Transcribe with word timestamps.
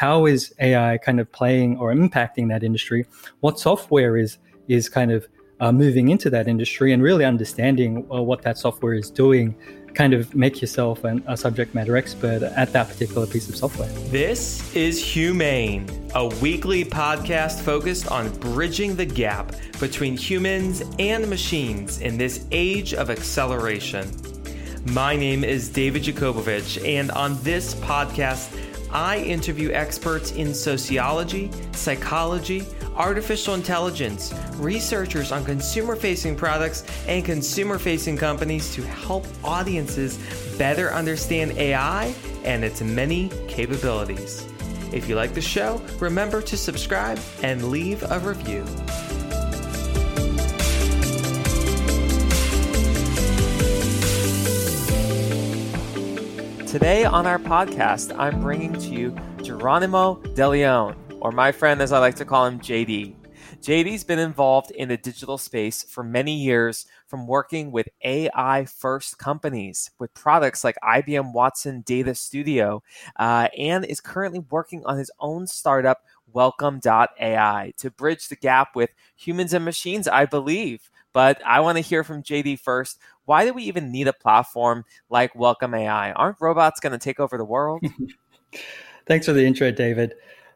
How 0.00 0.26
is 0.26 0.52
AI 0.58 0.98
kind 0.98 1.20
of 1.20 1.30
playing 1.30 1.78
or 1.78 1.94
impacting 1.94 2.48
that 2.48 2.64
industry? 2.64 3.06
What 3.40 3.60
software 3.60 4.16
is 4.16 4.38
is 4.66 4.88
kind 4.88 5.12
of 5.12 5.28
uh, 5.60 5.70
moving 5.70 6.08
into 6.08 6.28
that 6.30 6.48
industry 6.48 6.92
and 6.92 7.00
really 7.00 7.24
understanding 7.24 8.04
uh, 8.12 8.20
what 8.20 8.42
that 8.42 8.58
software 8.58 8.94
is 8.94 9.08
doing 9.08 9.54
kind 9.94 10.12
of 10.12 10.34
make 10.34 10.60
yourself 10.60 11.04
an, 11.04 11.22
a 11.28 11.36
subject 11.36 11.72
matter 11.76 11.96
expert 11.96 12.42
at 12.42 12.72
that 12.72 12.88
particular 12.88 13.24
piece 13.28 13.48
of 13.48 13.54
software. 13.54 13.86
This 14.10 14.74
is 14.74 15.00
HumAIn, 15.00 15.88
a 16.16 16.26
weekly 16.42 16.84
podcast 16.84 17.60
focused 17.60 18.08
on 18.08 18.36
bridging 18.40 18.96
the 18.96 19.06
gap 19.06 19.54
between 19.78 20.16
humans 20.16 20.82
and 20.98 21.30
machines 21.30 22.00
in 22.00 22.18
this 22.18 22.44
age 22.50 22.94
of 22.94 23.10
acceleration. 23.10 24.10
My 24.86 25.14
name 25.14 25.44
is 25.44 25.68
David 25.68 26.02
Yakobovitch, 26.02 26.84
and 26.84 27.12
on 27.12 27.40
this 27.44 27.76
podcast, 27.76 28.50
I 28.94 29.18
interview 29.18 29.72
experts 29.72 30.30
in 30.30 30.54
sociology, 30.54 31.50
psychology, 31.72 32.62
artificial 32.94 33.54
intelligence, 33.54 34.32
researchers 34.52 35.32
on 35.32 35.44
consumer 35.44 35.96
facing 35.96 36.36
products, 36.36 36.84
and 37.08 37.24
consumer 37.24 37.80
facing 37.80 38.16
companies 38.16 38.72
to 38.76 38.82
help 38.82 39.26
audiences 39.42 40.18
better 40.56 40.92
understand 40.92 41.58
AI 41.58 42.14
and 42.44 42.64
its 42.64 42.82
many 42.82 43.30
capabilities. 43.48 44.46
If 44.92 45.08
you 45.08 45.16
like 45.16 45.34
the 45.34 45.40
show, 45.40 45.82
remember 45.98 46.40
to 46.42 46.56
subscribe 46.56 47.18
and 47.42 47.70
leave 47.70 48.04
a 48.08 48.20
review. 48.20 48.64
Today 56.74 57.04
on 57.04 57.24
our 57.24 57.38
podcast, 57.38 58.12
I'm 58.18 58.40
bringing 58.40 58.72
to 58.72 58.88
you 58.88 59.16
Geronimo 59.40 60.16
De 60.34 60.48
Leon, 60.48 60.96
or 61.20 61.30
my 61.30 61.52
friend 61.52 61.80
as 61.80 61.92
I 61.92 62.00
like 62.00 62.16
to 62.16 62.24
call 62.24 62.46
him, 62.46 62.58
JD. 62.58 63.14
JD's 63.60 64.02
been 64.02 64.18
involved 64.18 64.72
in 64.72 64.88
the 64.88 64.96
digital 64.96 65.38
space 65.38 65.84
for 65.84 66.02
many 66.02 66.34
years 66.34 66.84
from 67.06 67.28
working 67.28 67.70
with 67.70 67.86
AI 68.02 68.64
first 68.64 69.18
companies 69.18 69.92
with 70.00 70.12
products 70.14 70.64
like 70.64 70.74
IBM 70.82 71.32
Watson 71.32 71.82
Data 71.82 72.12
Studio 72.12 72.82
uh, 73.20 73.46
and 73.56 73.84
is 73.84 74.00
currently 74.00 74.40
working 74.50 74.84
on 74.84 74.98
his 74.98 75.12
own 75.20 75.46
startup, 75.46 76.00
Welcome.ai, 76.32 77.72
to 77.76 77.90
bridge 77.92 78.26
the 78.26 78.34
gap 78.34 78.74
with 78.74 78.90
humans 79.14 79.54
and 79.54 79.64
machines, 79.64 80.08
I 80.08 80.26
believe. 80.26 80.90
But 81.14 81.40
I 81.46 81.60
want 81.60 81.78
to 81.78 81.82
hear 81.82 82.04
from 82.04 82.22
JD 82.22 82.60
first. 82.60 82.98
Why 83.24 83.46
do 83.46 83.54
we 83.54 83.62
even 83.62 83.90
need 83.90 84.08
a 84.08 84.12
platform 84.12 84.84
like 85.08 85.34
Welcome 85.34 85.72
AI? 85.72 86.12
Aren't 86.12 86.40
robots 86.40 86.80
going 86.80 86.92
to 86.92 86.98
take 86.98 87.18
over 87.18 87.38
the 87.38 87.44
world? 87.44 87.82
Thanks 89.06 89.24
for 89.24 89.32
the 89.32 89.46
intro, 89.46 89.70
David. 89.70 90.14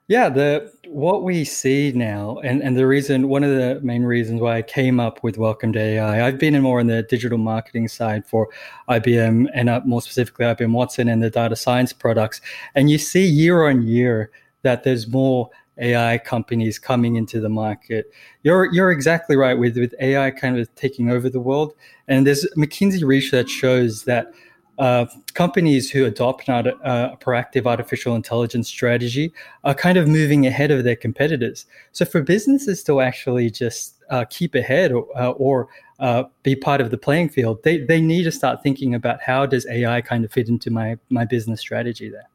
Yeah, 0.09 0.31
the 0.31 0.73
what 0.89 1.23
we 1.23 1.45
see 1.45 1.93
now, 1.95 2.39
and, 2.43 2.63
and 2.63 2.77
the 2.77 2.87
reason, 2.87 3.29
one 3.29 3.45
of 3.45 3.51
the 3.51 3.79
main 3.83 4.05
reasons 4.05 4.41
why 4.41 4.57
I 4.57 4.63
came 4.63 4.99
up 4.99 5.23
with 5.23 5.37
Welcome.ai, 5.37 6.27
I've 6.27 6.39
been 6.39 6.55
in 6.55 6.63
more 6.63 6.81
on 6.81 6.87
the 6.87 7.03
digital 7.03 7.37
marketing 7.37 7.89
side 7.89 8.27
for 8.27 8.49
IBM 8.89 9.49
and 9.53 9.69
uh, 9.69 9.83
more 9.85 10.01
specifically 10.01 10.47
IBM 10.47 10.73
Watson 10.73 11.09
and 11.09 11.23
the 11.23 11.29
data 11.29 11.57
science 11.57 11.93
products. 11.93 12.41
And 12.75 12.91
you 12.91 12.97
see 12.97 13.27
year 13.27 13.69
on 13.69 13.87
year 13.87 14.31
that 14.63 14.83
there's 14.83 15.07
more 15.07 15.51
AI 15.79 16.19
companies 16.19 16.79
coming 16.79 17.17
into 17.17 17.41
the 17.41 17.49
market. 17.49 18.13
You're 18.43 18.73
you're 18.73 18.91
exactly 18.91 19.37
right 19.37 19.59
with 19.59 19.77
with 19.77 19.95
AI 20.01 20.31
kind 20.31 20.59
of 20.59 20.75
taking 20.75 21.11
over 21.11 21.29
the 21.29 21.41
world. 21.41 21.75
And 22.07 22.27
there's 22.27 22.47
McKinsey 22.57 23.03
research 23.05 23.51
shows 23.51 24.05
that 24.05 24.33
uh, 24.79 25.07
companies 25.35 25.91
who 25.91 26.05
adopt 26.05 26.49
an, 26.49 26.69
uh, 26.69 27.11
a 27.13 27.17
proactive 27.17 27.67
artificial 27.67 28.15
intelligence 28.15 28.69
strategy 28.69 29.33
are 29.65 29.75
kind 29.75 29.99
of 29.99 30.07
moving 30.07 30.47
ahead 30.47 30.71
of 30.71 30.85
their 30.85 30.95
competitors. 30.97 31.67
So 31.93 32.05
for 32.05 32.23
businesses 32.23 32.85
to 32.85 33.01
actually 33.01 33.51
just 33.51 33.97
uh, 34.11 34.25
keep 34.31 34.55
ahead 34.55 34.93
or, 34.93 35.07
uh, 35.19 35.31
or 35.33 35.69
uh, 35.99 36.25
be 36.45 36.55
part 36.55 36.81
of 36.81 36.93
the 36.93 36.99
playing 36.99 37.29
field, 37.29 37.63
they, 37.65 37.79
they 37.79 38.01
need 38.01 38.23
to 38.23 38.33
start 38.33 38.63
thinking 38.63 38.95
about 38.95 39.21
how 39.21 39.47
does 39.47 39.67
AI 39.67 40.01
kind 40.01 40.25
of 40.25 40.31
fit 40.31 40.49
into 40.49 40.71
my, 40.71 40.97
my 41.11 41.25
business 41.25 41.61
strategy 41.61 42.09
there. 42.09 42.29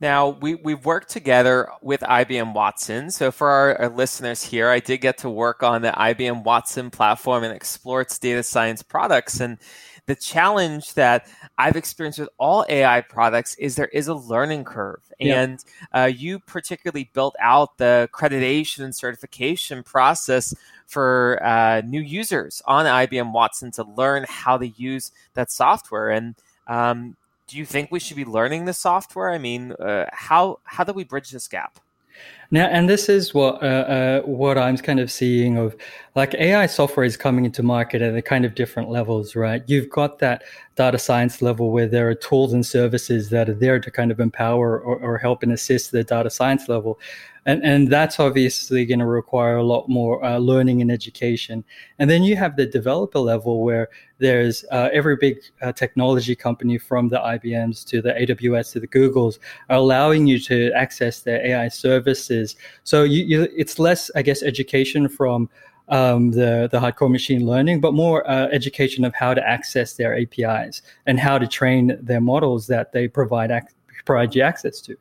Now, 0.00 0.28
we, 0.28 0.56
we've 0.56 0.84
worked 0.84 1.08
together 1.08 1.70
with 1.80 2.00
IBM 2.00 2.52
Watson. 2.52 3.10
So, 3.10 3.30
for 3.30 3.48
our, 3.48 3.80
our, 3.82 3.88
listeners 3.88 4.42
here, 4.42 4.68
I 4.68 4.78
did 4.78 4.98
get 4.98 5.18
to 5.18 5.30
work 5.30 5.62
on 5.62 5.82
the 5.82 5.90
IBM 5.90 6.44
Watson 6.44 6.90
platform 6.90 7.44
and 7.44 7.54
explore 7.54 8.02
its 8.02 8.18
data 8.18 8.42
science 8.42 8.82
products. 8.82 9.40
And 9.40 9.58
the 10.06 10.14
challenge 10.14 10.94
that 10.94 11.26
I've 11.58 11.76
experienced 11.76 12.18
with 12.18 12.28
all 12.38 12.64
AI 12.68 13.00
products 13.00 13.54
is 13.56 13.74
there 13.74 13.88
is 13.88 14.08
a 14.08 14.14
learning 14.14 14.64
curve. 14.64 15.00
Yeah. 15.18 15.42
And 15.42 15.64
uh, 15.92 16.10
you 16.14 16.38
particularly 16.40 17.10
built 17.12 17.34
out 17.40 17.78
the 17.78 18.08
accreditation 18.12 18.84
and 18.84 18.94
certification 18.94 19.82
process 19.82 20.54
for 20.86 21.40
uh, 21.42 21.80
new 21.80 22.00
users 22.00 22.62
on 22.66 22.86
IBM 22.86 23.32
Watson 23.32 23.72
to 23.72 23.84
learn 23.84 24.26
how 24.28 24.58
to 24.58 24.68
use 24.68 25.10
that 25.34 25.50
software. 25.50 26.10
And 26.10 26.34
um, 26.68 27.16
do 27.46 27.56
you 27.56 27.64
think 27.64 27.90
we 27.90 28.00
should 28.00 28.16
be 28.16 28.24
learning 28.24 28.64
the 28.64 28.72
software? 28.72 29.30
I 29.30 29.38
mean, 29.38 29.72
uh, 29.72 30.06
how 30.12 30.60
how 30.64 30.84
do 30.84 30.92
we 30.92 31.04
bridge 31.04 31.30
this 31.30 31.48
gap? 31.48 31.78
Now, 32.50 32.66
and 32.66 32.88
this 32.88 33.08
is 33.08 33.34
what 33.34 33.62
uh, 33.62 33.66
uh, 33.66 34.20
what 34.22 34.56
I'm 34.56 34.76
kind 34.76 35.00
of 35.00 35.10
seeing 35.10 35.58
of 35.58 35.76
like 36.14 36.34
AI 36.34 36.66
software 36.66 37.04
is 37.04 37.16
coming 37.16 37.44
into 37.44 37.62
market 37.62 38.02
at 38.02 38.14
a 38.14 38.22
kind 38.22 38.44
of 38.44 38.54
different 38.54 38.88
levels, 38.88 39.34
right? 39.34 39.62
You've 39.66 39.90
got 39.90 40.20
that 40.20 40.44
data 40.76 40.98
science 40.98 41.42
level 41.42 41.72
where 41.72 41.88
there 41.88 42.08
are 42.08 42.14
tools 42.14 42.52
and 42.52 42.64
services 42.64 43.30
that 43.30 43.48
are 43.48 43.54
there 43.54 43.80
to 43.80 43.90
kind 43.90 44.10
of 44.10 44.20
empower 44.20 44.78
or, 44.78 44.96
or 44.98 45.18
help 45.18 45.42
and 45.42 45.52
assist 45.52 45.90
the 45.90 46.04
data 46.04 46.30
science 46.30 46.68
level 46.68 46.98
and 47.46 47.64
and 47.64 47.88
that's 47.88 48.18
obviously 48.18 48.84
going 48.84 48.98
to 48.98 49.06
require 49.06 49.56
a 49.56 49.62
lot 49.62 49.88
more 49.88 50.22
uh, 50.24 50.36
learning 50.36 50.82
and 50.82 50.90
education. 50.90 51.64
And 51.98 52.10
then 52.10 52.24
you 52.24 52.36
have 52.36 52.56
the 52.56 52.66
developer 52.66 53.20
level 53.20 53.62
where 53.62 53.88
there's 54.18 54.64
uh, 54.72 54.90
every 54.92 55.16
big 55.16 55.38
uh, 55.62 55.72
technology 55.72 56.34
company 56.34 56.76
from 56.76 57.08
the 57.08 57.18
IBMs 57.18 57.86
to 57.86 58.02
the 58.02 58.12
AWS 58.12 58.72
to 58.72 58.80
the 58.80 58.88
Googles 58.88 59.38
are 59.70 59.76
allowing 59.76 60.26
you 60.26 60.40
to 60.40 60.72
access 60.72 61.20
their 61.20 61.44
AI 61.46 61.68
services. 61.68 62.56
So 62.82 63.04
you, 63.04 63.24
you 63.24 63.48
it's 63.56 63.78
less, 63.78 64.10
I 64.16 64.22
guess, 64.22 64.42
education 64.42 65.08
from 65.08 65.48
um, 65.88 66.32
the 66.32 66.68
the 66.72 66.80
hardcore 66.80 67.12
machine 67.12 67.46
learning, 67.46 67.80
but 67.80 67.94
more 67.94 68.28
uh, 68.28 68.48
education 68.48 69.04
of 69.04 69.14
how 69.14 69.34
to 69.34 69.48
access 69.48 69.94
their 69.94 70.18
APIs 70.18 70.82
and 71.06 71.20
how 71.20 71.38
to 71.38 71.46
train 71.46 71.96
their 72.02 72.20
models 72.20 72.66
that 72.66 72.90
they 72.90 73.06
provide 73.06 73.52
ac- 73.52 73.68
provide 74.04 74.34
you 74.34 74.42
access 74.42 74.80
to. 74.80 74.96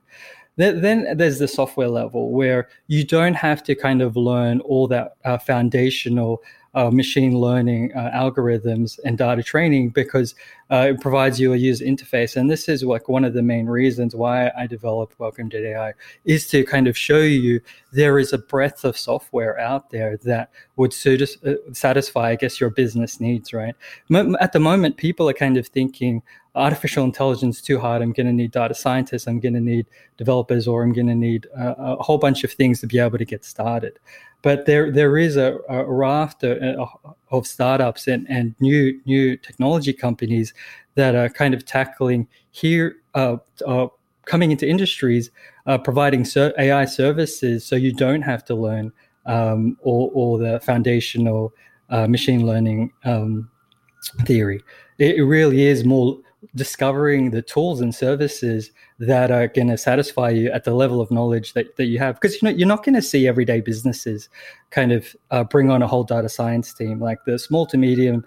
Then, 0.57 1.17
there's 1.17 1.39
the 1.39 1.47
software 1.47 1.89
level 1.89 2.31
where 2.31 2.69
you 2.87 3.03
don't 3.03 3.33
have 3.33 3.61
to 3.63 3.75
kind 3.75 4.01
of 4.01 4.15
learn 4.15 4.61
all 4.61 4.87
that 4.87 5.17
uh, 5.25 5.37
foundational 5.37 6.41
uh, 6.75 6.91
machine 6.91 7.39
learning 7.39 7.91
uh, 7.93 8.11
algorithms 8.13 8.99
and 9.05 9.17
data 9.17 9.41
training 9.41 9.89
because 9.89 10.35
uh, 10.69 10.87
it 10.89 11.01
provides 11.01 11.39
you 11.39 11.53
a 11.53 11.57
user 11.57 11.85
interface. 11.85 12.35
And 12.35 12.51
this 12.51 12.67
is 12.67 12.83
like 12.83 13.07
one 13.07 13.23
of 13.23 13.33
the 13.33 13.41
main 13.41 13.65
reasons 13.65 14.13
why 14.13 14.51
I 14.57 14.67
developed 14.67 15.17
Welcome.ai 15.17 15.93
is 16.25 16.47
to 16.49 16.63
kind 16.65 16.87
of 16.87 16.97
show 16.97 17.19
you 17.19 17.61
there 17.93 18.19
is 18.19 18.33
a 18.33 18.37
breadth 18.37 18.83
of 18.83 18.97
software 18.97 19.57
out 19.57 19.89
there 19.89 20.17
that 20.23 20.51
would 20.75 20.93
uh, 20.93 21.53
satisfy, 21.71 22.29
I 22.31 22.35
guess, 22.35 22.59
your 22.59 22.69
business 22.69 23.21
needs, 23.21 23.53
right? 23.53 23.75
At 24.39 24.51
the 24.51 24.59
moment, 24.59 24.97
people 24.97 25.29
are 25.29 25.33
kind 25.33 25.55
of 25.57 25.67
thinking, 25.67 26.21
artificial 26.55 27.03
intelligence 27.03 27.61
too 27.61 27.79
hard. 27.79 28.01
I'm 28.01 28.13
going 28.13 28.27
to 28.27 28.33
need 28.33 28.51
data 28.51 28.73
scientists. 28.73 29.27
I'm 29.27 29.39
going 29.39 29.53
to 29.53 29.59
need 29.59 29.85
developers, 30.17 30.67
or 30.67 30.83
I'm 30.83 30.93
going 30.93 31.07
to 31.07 31.15
need 31.15 31.47
a, 31.55 31.97
a, 31.99 32.03
whole 32.03 32.17
bunch 32.17 32.43
of 32.43 32.51
things 32.53 32.79
to 32.79 32.87
be 32.87 32.97
able 32.97 33.17
to 33.17 33.25
get 33.25 33.43
started. 33.43 33.99
But 34.41 34.65
there, 34.65 34.91
there 34.91 35.17
is 35.17 35.37
a, 35.37 35.57
a 35.69 35.85
raft 35.85 36.43
of, 36.43 36.87
of 37.31 37.47
startups 37.47 38.07
and, 38.07 38.27
and 38.29 38.55
new 38.59 38.99
new 39.05 39.37
technology 39.37 39.91
companies 39.91 40.53
that 40.95 41.15
are 41.15 41.29
kind 41.29 41.53
of 41.53 41.65
tackling 41.65 42.27
here, 42.51 42.97
uh, 43.15 43.37
uh, 43.65 43.87
coming 44.25 44.51
into 44.51 44.67
industries, 44.67 45.31
uh, 45.65 45.77
providing 45.77 46.25
ser- 46.25 46.53
AI 46.57 46.85
services, 46.85 47.65
so 47.65 47.75
you 47.75 47.93
don't 47.93 48.21
have 48.21 48.45
to 48.45 48.55
learn 48.55 48.91
um, 49.25 49.77
all, 49.83 50.11
all 50.13 50.37
the 50.37 50.59
foundational 50.61 51.53
uh, 51.89 52.07
machine 52.07 52.45
learning 52.45 52.91
um, 53.03 53.49
theory. 54.25 54.63
It 54.97 55.21
really 55.21 55.63
is 55.63 55.83
more 55.83 56.19
discovering 56.55 57.31
the 57.31 57.41
tools 57.41 57.81
and 57.81 57.93
services 57.93 58.71
that 58.99 59.31
are 59.31 59.47
going 59.47 59.67
to 59.67 59.77
satisfy 59.77 60.29
you 60.29 60.51
at 60.51 60.63
the 60.63 60.73
level 60.73 61.01
of 61.01 61.09
knowledge 61.11 61.53
that, 61.53 61.75
that 61.77 61.85
you 61.85 61.99
have. 61.99 62.15
Because 62.15 62.41
you 62.41 62.47
know 62.47 62.55
you're 62.55 62.67
not 62.67 62.83
going 62.83 62.95
to 62.95 63.01
see 63.01 63.27
everyday 63.27 63.61
businesses 63.61 64.29
kind 64.71 64.91
of 64.91 65.15
uh, 65.31 65.43
bring 65.43 65.71
on 65.71 65.81
a 65.81 65.87
whole 65.87 66.03
data 66.03 66.29
science 66.29 66.73
team. 66.73 66.99
Like 66.99 67.19
the 67.25 67.39
small 67.39 67.65
to 67.67 67.77
medium 67.77 68.25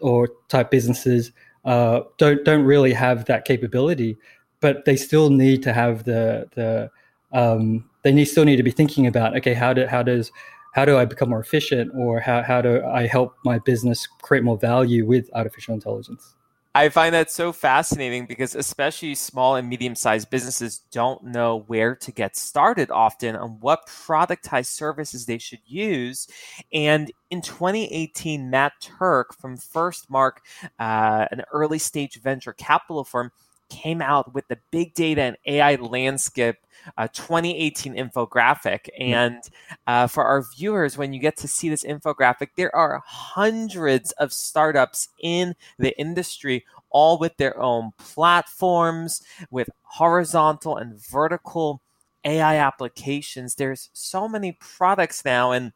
or 0.00 0.28
type 0.48 0.70
businesses 0.70 1.32
uh, 1.64 2.00
don't 2.18 2.44
don't 2.44 2.64
really 2.64 2.92
have 2.92 3.24
that 3.24 3.44
capability 3.44 4.16
but 4.60 4.84
they 4.84 4.96
still 4.96 5.30
need 5.30 5.62
to 5.62 5.72
have 5.72 6.04
the 6.04 6.48
the 6.54 6.90
um, 7.32 7.88
they 8.02 8.12
need 8.12 8.26
still 8.26 8.44
need 8.44 8.56
to 8.56 8.62
be 8.62 8.70
thinking 8.70 9.06
about 9.06 9.36
okay 9.36 9.54
how 9.54 9.72
do 9.72 9.86
how 9.86 10.02
does 10.02 10.30
how 10.76 10.84
do 10.84 10.98
I 10.98 11.06
become 11.06 11.30
more 11.30 11.40
efficient? 11.40 11.90
Or 11.96 12.20
how, 12.20 12.42
how 12.42 12.60
do 12.60 12.84
I 12.84 13.06
help 13.06 13.34
my 13.46 13.58
business 13.58 14.06
create 14.20 14.44
more 14.44 14.58
value 14.58 15.06
with 15.06 15.30
artificial 15.32 15.72
intelligence 15.72 16.35
I 16.76 16.90
find 16.90 17.14
that 17.14 17.30
so 17.30 17.54
fascinating 17.54 18.26
because 18.26 18.54
especially 18.54 19.14
small 19.14 19.56
and 19.56 19.66
medium 19.66 19.94
sized 19.94 20.28
businesses 20.28 20.82
don't 20.92 21.24
know 21.24 21.64
where 21.68 21.96
to 21.96 22.12
get 22.12 22.36
started 22.36 22.90
often 22.90 23.34
on 23.34 23.52
what 23.60 23.86
productized 23.86 24.66
services 24.66 25.24
they 25.24 25.38
should 25.38 25.62
use. 25.64 26.28
And 26.74 27.10
in 27.30 27.40
2018, 27.40 28.50
Matt 28.50 28.74
Turk 28.82 29.34
from 29.40 29.56
Firstmark, 29.56 30.32
uh, 30.78 31.24
an 31.30 31.44
early 31.50 31.78
stage 31.78 32.20
venture 32.20 32.52
capital 32.52 33.04
firm, 33.04 33.32
came 33.68 34.00
out 34.00 34.34
with 34.34 34.46
the 34.48 34.58
big 34.70 34.94
data 34.94 35.22
and 35.22 35.36
AI 35.46 35.76
landscape 35.76 36.56
uh, 36.96 37.08
2018 37.08 37.94
infographic. 37.94 38.88
And 38.98 39.42
uh, 39.86 40.06
for 40.06 40.24
our 40.24 40.42
viewers, 40.56 40.96
when 40.96 41.12
you 41.12 41.20
get 41.20 41.36
to 41.38 41.48
see 41.48 41.68
this 41.68 41.84
infographic, 41.84 42.48
there 42.56 42.74
are 42.74 43.02
hundreds 43.04 44.12
of 44.12 44.32
startups 44.32 45.08
in 45.20 45.54
the 45.78 45.98
industry, 45.98 46.64
all 46.90 47.18
with 47.18 47.36
their 47.36 47.58
own 47.60 47.92
platforms, 47.98 49.22
with 49.50 49.68
horizontal 49.82 50.76
and 50.76 50.98
vertical 50.98 51.82
AI 52.24 52.56
applications. 52.56 53.54
There's 53.54 53.90
so 53.92 54.28
many 54.28 54.52
products 54.52 55.24
now. 55.24 55.52
And 55.52 55.72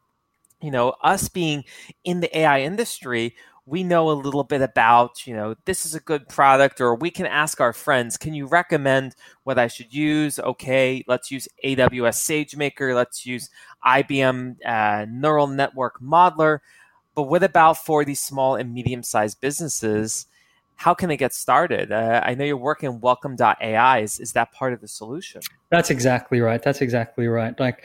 you 0.61 0.69
know, 0.69 0.93
us 1.01 1.27
being 1.27 1.63
in 2.03 2.19
the 2.19 2.37
AI 2.37 2.61
industry, 2.61 3.35
we 3.65 3.83
know 3.83 4.09
a 4.09 4.13
little 4.13 4.43
bit 4.43 4.61
about, 4.61 5.27
you 5.27 5.35
know, 5.35 5.55
this 5.65 5.85
is 5.85 5.93
a 5.93 5.99
good 5.99 6.27
product, 6.27 6.81
or 6.81 6.95
we 6.95 7.11
can 7.11 7.27
ask 7.27 7.61
our 7.61 7.73
friends, 7.73 8.17
can 8.17 8.33
you 8.33 8.47
recommend 8.47 9.15
what 9.43 9.59
I 9.59 9.67
should 9.67 9.93
use? 9.93 10.39
Okay, 10.39 11.03
let's 11.07 11.29
use 11.29 11.47
AWS 11.63 12.49
SageMaker, 12.55 12.95
let's 12.95 13.25
use 13.25 13.49
IBM 13.85 14.57
uh, 14.65 15.05
Neural 15.09 15.47
Network 15.47 16.01
Modeler. 16.01 16.59
But 17.13 17.23
what 17.23 17.43
about 17.43 17.77
for 17.77 18.03
these 18.03 18.21
small 18.21 18.55
and 18.55 18.73
medium 18.73 19.03
sized 19.03 19.39
businesses? 19.41 20.25
How 20.75 20.95
can 20.95 21.09
they 21.09 21.17
get 21.17 21.33
started? 21.33 21.91
Uh, 21.91 22.21
I 22.25 22.33
know 22.33 22.43
you're 22.43 22.57
working 22.57 22.99
Welcome.ai. 22.99 23.99
Is, 23.99 24.19
is 24.19 24.33
that 24.33 24.51
part 24.51 24.73
of 24.73 24.81
the 24.81 24.87
solution? 24.87 25.41
That's 25.69 25.91
exactly 25.91 26.41
right. 26.41 26.63
That's 26.63 26.81
exactly 26.81 27.27
right. 27.27 27.57
Like, 27.59 27.83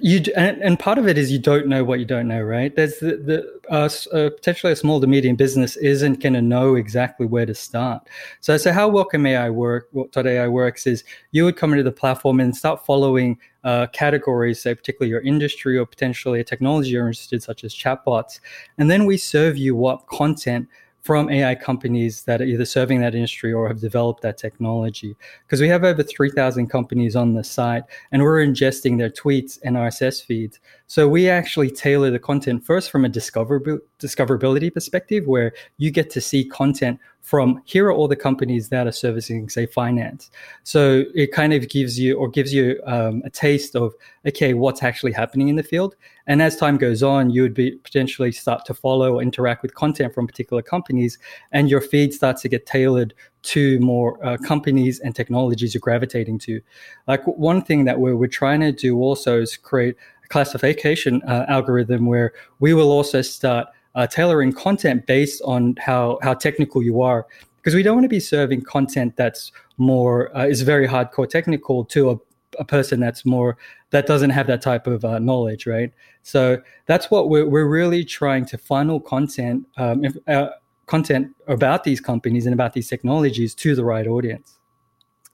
you 0.00 0.20
and, 0.36 0.60
and, 0.62 0.78
part 0.80 0.98
of 0.98 1.06
it 1.06 1.16
is 1.16 1.30
you 1.30 1.38
don't 1.38 1.68
know 1.68 1.84
what 1.84 2.00
you 2.00 2.04
don't 2.04 2.26
know 2.26 2.42
right? 2.42 2.74
There's 2.74 2.98
the, 2.98 3.16
the 3.16 3.72
uh, 3.72 3.88
uh, 4.16 4.30
potentially 4.30 4.72
a 4.72 4.76
small 4.76 5.00
to 5.00 5.06
medium 5.06 5.36
business 5.36 5.76
isn't 5.76 6.20
going 6.20 6.32
to 6.32 6.42
know 6.42 6.74
exactly 6.74 7.24
where 7.24 7.46
to 7.46 7.54
start. 7.54 8.08
So 8.40 8.56
so 8.56 8.72
how 8.72 8.88
welcome 8.88 9.26
ai 9.26 9.48
work 9.48 9.88
ai 10.16 10.48
works 10.48 10.88
is 10.88 11.04
you 11.30 11.44
would 11.44 11.56
come 11.56 11.72
into 11.72 11.84
the 11.84 11.92
platform 11.92 12.40
and 12.40 12.56
start 12.56 12.84
following 12.84 13.38
uh, 13.62 13.86
categories 13.92 14.60
say 14.60 14.74
particularly 14.74 15.10
your 15.10 15.20
industry 15.20 15.78
or 15.78 15.86
potentially 15.86 16.40
a 16.40 16.44
technology 16.44 16.90
you're 16.90 17.06
interested 17.06 17.42
such 17.42 17.62
as 17.64 17.74
chatbots 17.74 18.40
and 18.78 18.90
then 18.90 19.06
we 19.06 19.16
serve 19.16 19.56
you 19.56 19.74
what 19.74 20.06
content 20.06 20.68
from 21.06 21.30
AI 21.30 21.54
companies 21.54 22.24
that 22.24 22.40
are 22.40 22.44
either 22.44 22.64
serving 22.64 23.00
that 23.00 23.14
industry 23.14 23.52
or 23.52 23.68
have 23.68 23.80
developed 23.80 24.22
that 24.22 24.36
technology. 24.36 25.16
Because 25.46 25.60
we 25.60 25.68
have 25.68 25.84
over 25.84 26.02
3,000 26.02 26.66
companies 26.66 27.14
on 27.14 27.32
the 27.32 27.44
site 27.44 27.84
and 28.10 28.20
we're 28.24 28.44
ingesting 28.44 28.98
their 28.98 29.08
tweets 29.08 29.60
and 29.62 29.76
RSS 29.76 30.24
feeds. 30.24 30.58
So 30.86 31.08
we 31.08 31.28
actually 31.28 31.70
tailor 31.70 32.10
the 32.10 32.18
content 32.18 32.64
first 32.64 32.90
from 32.90 33.04
a 33.04 33.08
discoverability 33.08 34.72
perspective, 34.72 35.26
where 35.26 35.52
you 35.78 35.90
get 35.90 36.10
to 36.10 36.20
see 36.20 36.44
content 36.44 37.00
from 37.22 37.60
here 37.64 37.86
are 37.86 37.92
all 37.92 38.06
the 38.06 38.14
companies 38.14 38.68
that 38.68 38.86
are 38.86 38.92
servicing, 38.92 39.48
say, 39.48 39.66
finance. 39.66 40.30
So 40.62 41.02
it 41.12 41.32
kind 41.32 41.52
of 41.52 41.68
gives 41.68 41.98
you 41.98 42.16
or 42.16 42.28
gives 42.28 42.54
you 42.54 42.80
um, 42.86 43.20
a 43.24 43.30
taste 43.30 43.74
of, 43.74 43.94
okay, 44.28 44.54
what's 44.54 44.84
actually 44.84 45.10
happening 45.10 45.48
in 45.48 45.56
the 45.56 45.64
field. 45.64 45.96
And 46.28 46.40
as 46.40 46.56
time 46.56 46.76
goes 46.76 47.02
on, 47.02 47.30
you 47.30 47.42
would 47.42 47.54
be 47.54 47.72
potentially 47.72 48.30
start 48.30 48.64
to 48.66 48.74
follow 48.74 49.16
or 49.16 49.22
interact 49.22 49.62
with 49.62 49.74
content 49.74 50.14
from 50.14 50.28
particular 50.28 50.62
companies, 50.62 51.18
and 51.50 51.68
your 51.68 51.80
feed 51.80 52.14
starts 52.14 52.42
to 52.42 52.48
get 52.48 52.64
tailored 52.64 53.12
to 53.42 53.78
more 53.80 54.24
uh, 54.24 54.36
companies 54.38 54.98
and 55.00 55.14
technologies 55.14 55.74
you're 55.74 55.80
gravitating 55.80 56.38
to. 56.38 56.60
Like 57.06 57.24
one 57.26 57.62
thing 57.62 57.84
that 57.86 57.98
we're, 57.98 58.16
we're 58.16 58.26
trying 58.28 58.60
to 58.60 58.72
do 58.72 58.98
also 58.98 59.40
is 59.40 59.56
create 59.56 59.96
classification 60.28 61.22
uh, 61.22 61.46
algorithm 61.48 62.06
where 62.06 62.32
we 62.60 62.74
will 62.74 62.90
also 62.90 63.22
start 63.22 63.68
uh, 63.94 64.06
tailoring 64.06 64.52
content 64.52 65.06
based 65.06 65.40
on 65.44 65.74
how 65.78 66.18
how 66.22 66.34
technical 66.34 66.82
you 66.82 67.02
are. 67.02 67.26
Because 67.56 67.74
we 67.74 67.82
don't 67.82 67.96
want 67.96 68.04
to 68.04 68.08
be 68.08 68.20
serving 68.20 68.62
content 68.62 69.16
that's 69.16 69.50
more 69.76 70.36
uh, 70.36 70.46
is 70.46 70.62
very 70.62 70.86
hardcore 70.86 71.28
technical 71.28 71.84
to 71.86 72.10
a, 72.10 72.16
a 72.58 72.64
person 72.64 73.00
that's 73.00 73.24
more 73.24 73.56
that 73.90 74.06
doesn't 74.06 74.30
have 74.30 74.46
that 74.46 74.62
type 74.62 74.86
of 74.86 75.04
uh, 75.04 75.18
knowledge 75.18 75.66
right? 75.66 75.92
So 76.22 76.62
that's 76.86 77.10
what 77.10 77.28
we're, 77.28 77.46
we're 77.46 77.66
really 77.66 78.04
trying 78.04 78.44
to 78.46 78.58
funnel 78.58 79.00
content 79.00 79.66
um, 79.76 80.04
uh, 80.28 80.48
content 80.86 81.34
about 81.48 81.82
these 81.84 82.00
companies 82.00 82.46
and 82.46 82.54
about 82.54 82.72
these 82.72 82.88
technologies 82.88 83.54
to 83.56 83.74
the 83.74 83.84
right 83.84 84.06
audience 84.06 84.55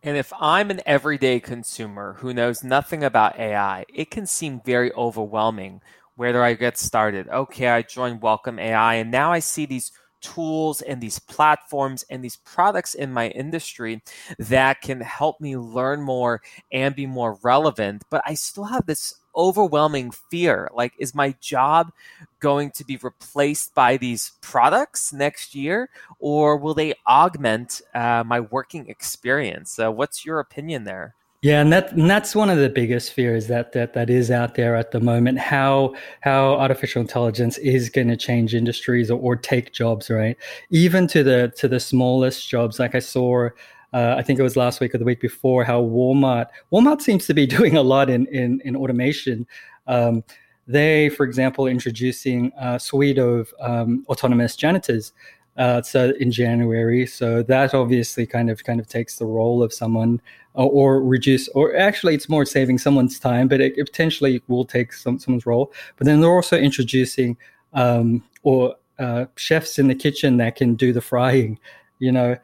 and 0.02 0.16
if 0.16 0.32
I'm 0.38 0.70
an 0.70 0.80
everyday 0.84 1.40
consumer 1.40 2.16
who 2.18 2.34
knows 2.34 2.64
nothing 2.64 3.04
about 3.04 3.38
AI, 3.38 3.84
it 3.92 4.10
can 4.10 4.26
seem 4.26 4.60
very 4.64 4.92
overwhelming 4.92 5.80
where 6.14 6.32
do 6.32 6.40
I 6.40 6.54
get 6.54 6.76
started? 6.76 7.28
Okay, 7.28 7.68
I 7.68 7.82
joined 7.82 8.20
Welcome 8.20 8.58
AI, 8.58 8.96
and 8.96 9.10
now 9.10 9.32
I 9.32 9.38
see 9.38 9.64
these 9.64 9.92
tools 10.20 10.82
and 10.82 11.00
these 11.00 11.18
platforms 11.18 12.04
and 12.10 12.22
these 12.22 12.36
products 12.36 12.94
in 12.94 13.12
my 13.12 13.28
industry 13.28 14.02
that 14.38 14.82
can 14.82 15.00
help 15.00 15.40
me 15.40 15.56
learn 15.56 16.02
more 16.02 16.42
and 16.70 16.94
be 16.94 17.06
more 17.06 17.38
relevant. 17.42 18.04
But 18.10 18.22
I 18.26 18.34
still 18.34 18.64
have 18.64 18.86
this 18.86 19.14
overwhelming 19.36 20.10
fear 20.10 20.68
like, 20.74 20.92
is 20.98 21.14
my 21.14 21.34
job 21.40 21.92
going 22.40 22.70
to 22.72 22.84
be 22.84 22.96
replaced 22.96 23.74
by 23.74 23.96
these 23.96 24.32
products 24.40 25.12
next 25.12 25.54
year, 25.54 25.88
or 26.18 26.56
will 26.56 26.74
they 26.74 26.94
augment 27.06 27.80
uh, 27.94 28.22
my 28.26 28.40
working 28.40 28.88
experience? 28.88 29.78
Uh, 29.78 29.90
what's 29.90 30.24
your 30.24 30.40
opinion 30.40 30.84
there? 30.84 31.14
Yeah, 31.42 31.60
and 31.60 31.72
that 31.72 31.90
and 31.92 32.08
that's 32.08 32.36
one 32.36 32.50
of 32.50 32.58
the 32.58 32.68
biggest 32.68 33.12
fears 33.12 33.48
that 33.48 33.72
that 33.72 33.94
that 33.94 34.08
is 34.08 34.30
out 34.30 34.54
there 34.54 34.76
at 34.76 34.92
the 34.92 35.00
moment. 35.00 35.40
How 35.40 35.96
how 36.20 36.54
artificial 36.54 37.02
intelligence 37.02 37.58
is 37.58 37.90
going 37.90 38.06
to 38.08 38.16
change 38.16 38.54
industries 38.54 39.10
or, 39.10 39.18
or 39.18 39.34
take 39.34 39.72
jobs, 39.72 40.08
right? 40.08 40.36
Even 40.70 41.08
to 41.08 41.24
the 41.24 41.52
to 41.56 41.66
the 41.66 41.80
smallest 41.80 42.48
jobs. 42.48 42.78
Like 42.78 42.94
I 42.94 43.00
saw, 43.00 43.48
uh, 43.92 44.14
I 44.16 44.22
think 44.22 44.38
it 44.38 44.42
was 44.42 44.56
last 44.56 44.80
week 44.80 44.94
or 44.94 44.98
the 44.98 45.04
week 45.04 45.20
before, 45.20 45.64
how 45.64 45.82
Walmart 45.82 46.46
Walmart 46.72 47.02
seems 47.02 47.26
to 47.26 47.34
be 47.34 47.46
doing 47.58 47.76
a 47.76 47.82
lot 47.82 48.10
in 48.10 48.26
in, 48.26 48.60
in 48.64 48.76
automation. 48.76 49.46
Um, 49.86 50.24
they, 50.68 51.08
for 51.08 51.24
example, 51.24 51.66
introducing 51.66 52.52
a 52.56 52.78
suite 52.78 53.18
of 53.18 53.52
um, 53.60 54.06
autonomous 54.08 54.54
janitors 54.54 55.12
uh, 55.56 55.82
so 55.82 56.12
in 56.18 56.30
January. 56.30 57.06
So 57.06 57.42
that 57.42 57.74
obviously 57.74 58.26
kind 58.26 58.50
of 58.50 58.64
kind 58.64 58.80
of 58.80 58.88
takes 58.88 59.18
the 59.18 59.26
role 59.26 59.62
of 59.62 59.72
someone 59.72 60.20
or, 60.54 60.70
or 60.70 61.02
reduce, 61.02 61.48
or 61.48 61.76
actually, 61.76 62.14
it's 62.14 62.28
more 62.28 62.44
saving 62.44 62.78
someone's 62.78 63.18
time, 63.18 63.48
but 63.48 63.60
it, 63.60 63.74
it 63.76 63.84
potentially 63.84 64.42
will 64.48 64.64
take 64.64 64.92
some, 64.92 65.18
someone's 65.18 65.46
role. 65.46 65.72
But 65.96 66.06
then 66.06 66.20
they're 66.20 66.30
also 66.30 66.56
introducing 66.56 67.36
um, 67.72 68.22
or 68.42 68.76
uh, 68.98 69.26
chefs 69.36 69.78
in 69.78 69.88
the 69.88 69.94
kitchen 69.94 70.36
that 70.38 70.56
can 70.56 70.74
do 70.74 70.92
the 70.92 71.00
frying, 71.00 71.58
you 71.98 72.12
know. 72.12 72.36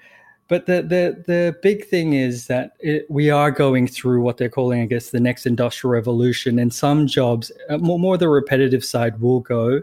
But 0.49 0.67
the 0.67 0.83
the 0.83 1.23
the 1.27 1.57
big 1.63 1.87
thing 1.87 2.15
is 2.15 2.47
that 2.47 2.73
it, 2.81 3.07
we 3.11 3.31
are 3.31 3.51
going 3.51 3.87
through 3.87 4.23
what 4.23 4.39
they're 4.39 4.49
calling, 4.49 4.81
I 4.81 4.87
guess, 4.87 5.11
the 5.11 5.21
next 5.21 5.47
industrial 5.47 5.93
revolution, 5.93 6.59
and 6.59 6.73
some 6.73 7.07
jobs, 7.07 7.53
uh, 7.69 7.79
more 7.79 7.99
more 7.99 8.17
the 8.17 8.29
repetitive 8.29 8.85
side, 8.85 9.21
will 9.21 9.41
go. 9.41 9.83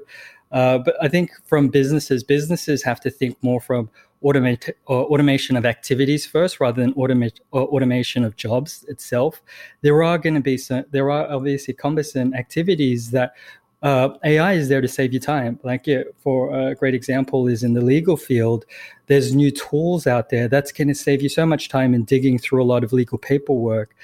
Uh, 0.52 0.80
but 0.80 0.96
I 1.02 1.08
think 1.08 1.32
from 1.46 1.70
businesses, 1.70 2.24
businesses 2.24 2.82
have 2.84 3.00
to 3.02 3.12
think 3.12 3.38
more 3.44 3.62
from 3.62 3.90
automate 4.24 4.70
uh, 4.90 5.04
automation 5.04 5.56
of 5.56 5.66
activities 5.66 6.26
first 6.26 6.60
rather 6.60 6.82
than 6.82 6.94
automate 6.94 7.40
uh, 7.54 7.58
automation 7.58 8.24
of 8.24 8.36
jobs 8.36 8.84
itself. 8.88 9.42
There 9.82 10.02
are 10.04 10.18
going 10.18 10.36
to 10.36 10.42
be 10.42 10.58
some, 10.58 10.86
there 10.90 11.12
are 11.12 11.30
obviously 11.30 11.74
cumbersome 11.74 12.34
activities 12.34 13.12
that 13.12 13.34
uh, 13.82 14.10
AI 14.24 14.54
is 14.54 14.70
there 14.70 14.82
to 14.82 14.88
save 14.88 15.14
you 15.14 15.20
time. 15.20 15.60
Like 15.64 15.86
yeah, 15.86 16.04
for 16.18 16.54
a 16.54 16.76
great 16.76 16.96
example 16.96 17.48
is 17.48 17.64
in 17.64 17.74
the 17.74 17.82
legal 17.82 18.18
field, 18.18 18.66
there's 19.08 19.36
new 19.36 19.52
tools 19.52 20.08
out 20.08 20.30
there 20.30 20.48
that's 20.48 20.72
going 20.72 20.88
to 20.88 20.96
save 20.96 21.22
you 21.22 21.30
so 21.30 21.46
much 21.46 21.70
time 21.70 21.94
in 21.94 22.04
digging 22.04 22.40
through 22.40 22.64
a 22.64 22.66
lot 22.66 22.84
of 22.84 22.94
legal 22.94 23.18
paperwork, 23.18 23.96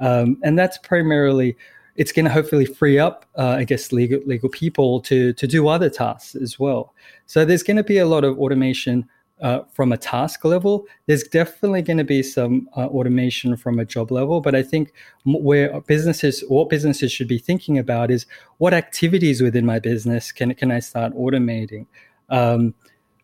um, 0.00 0.36
and 0.42 0.58
that's 0.58 0.78
primarily 0.78 1.56
it's 1.96 2.12
going 2.12 2.24
to 2.24 2.30
hopefully 2.30 2.64
free 2.64 2.98
up, 2.98 3.26
uh, 3.36 3.56
I 3.58 3.64
guess, 3.64 3.92
legal 3.92 4.20
legal 4.26 4.48
people 4.48 5.00
to 5.02 5.32
to 5.34 5.46
do 5.46 5.68
other 5.68 5.90
tasks 5.90 6.34
as 6.34 6.58
well. 6.58 6.94
So 7.26 7.44
there's 7.44 7.62
going 7.62 7.76
to 7.76 7.84
be 7.84 7.98
a 7.98 8.06
lot 8.06 8.24
of 8.24 8.38
automation 8.38 9.08
uh, 9.42 9.60
from 9.72 9.92
a 9.92 9.96
task 9.96 10.44
level. 10.44 10.86
There's 11.06 11.22
definitely 11.24 11.82
going 11.82 11.98
to 11.98 12.04
be 12.04 12.22
some 12.22 12.68
uh, 12.76 12.86
automation 12.86 13.56
from 13.56 13.78
a 13.78 13.84
job 13.84 14.10
level, 14.10 14.40
but 14.40 14.54
I 14.54 14.62
think 14.62 14.92
where 15.24 15.80
businesses, 15.82 16.44
what 16.48 16.68
businesses 16.68 17.12
should 17.12 17.28
be 17.28 17.38
thinking 17.38 17.78
about 17.78 18.10
is 18.10 18.26
what 18.58 18.74
activities 18.74 19.40
within 19.40 19.66
my 19.66 19.78
business 19.78 20.32
can 20.32 20.54
can 20.54 20.70
I 20.70 20.80
start 20.80 21.14
automating. 21.14 21.86
Um, 22.28 22.74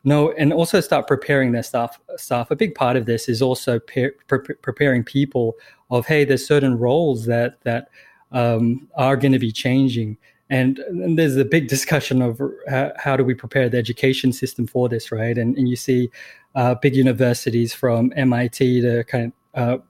no, 0.04 0.30
and 0.32 0.52
also 0.52 0.80
start 0.80 1.08
preparing 1.08 1.52
their 1.52 1.64
staff. 1.64 1.98
Staff. 2.16 2.50
A 2.50 2.56
big 2.56 2.74
part 2.74 2.96
of 2.96 3.06
this 3.06 3.28
is 3.28 3.42
also 3.42 3.80
pre- 3.80 4.12
pre- 4.28 4.54
preparing 4.62 5.02
people 5.02 5.54
of 5.90 6.06
hey, 6.06 6.24
there's 6.24 6.46
certain 6.46 6.78
roles 6.78 7.26
that 7.26 7.60
that 7.64 7.88
um, 8.32 8.88
are 8.96 9.16
going 9.16 9.32
to 9.32 9.38
be 9.38 9.52
changing 9.52 10.16
and, 10.48 10.78
and, 10.78 11.18
there's 11.18 11.36
a 11.36 11.44
big 11.44 11.68
discussion 11.68 12.22
of 12.22 12.40
how, 12.68 12.92
how, 12.96 13.16
do 13.16 13.24
we 13.24 13.34
prepare 13.34 13.68
the 13.68 13.78
education 13.78 14.32
system 14.32 14.66
for 14.66 14.88
this, 14.88 15.10
right? 15.10 15.36
And, 15.36 15.56
and 15.56 15.68
you 15.68 15.76
see 15.76 16.10
uh, 16.54 16.74
big 16.76 16.94
universities 16.94 17.74
from 17.74 18.12
MIT 18.16 18.80
to 18.82 19.04
kind 19.04 19.32
of 19.54 19.80
uh, 19.80 19.82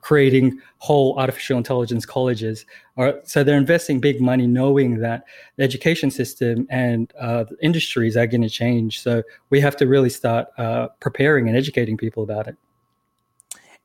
creating 0.00 0.60
whole 0.78 1.18
artificial 1.18 1.56
intelligence 1.58 2.06
colleges. 2.06 2.66
Or, 2.96 3.20
so 3.24 3.42
they're 3.42 3.56
investing 3.56 4.00
big 4.00 4.20
money 4.20 4.46
knowing 4.46 4.98
that 4.98 5.24
the 5.56 5.64
education 5.64 6.10
system 6.10 6.66
and 6.70 7.12
uh, 7.18 7.44
the 7.44 7.56
industries 7.62 8.16
are 8.16 8.26
going 8.26 8.42
to 8.42 8.50
change. 8.50 9.02
So 9.02 9.22
we 9.50 9.60
have 9.60 9.76
to 9.76 9.86
really 9.86 10.10
start 10.10 10.48
uh, 10.58 10.88
preparing 11.00 11.48
and 11.48 11.56
educating 11.56 11.96
people 11.96 12.22
about 12.22 12.46
it. 12.46 12.56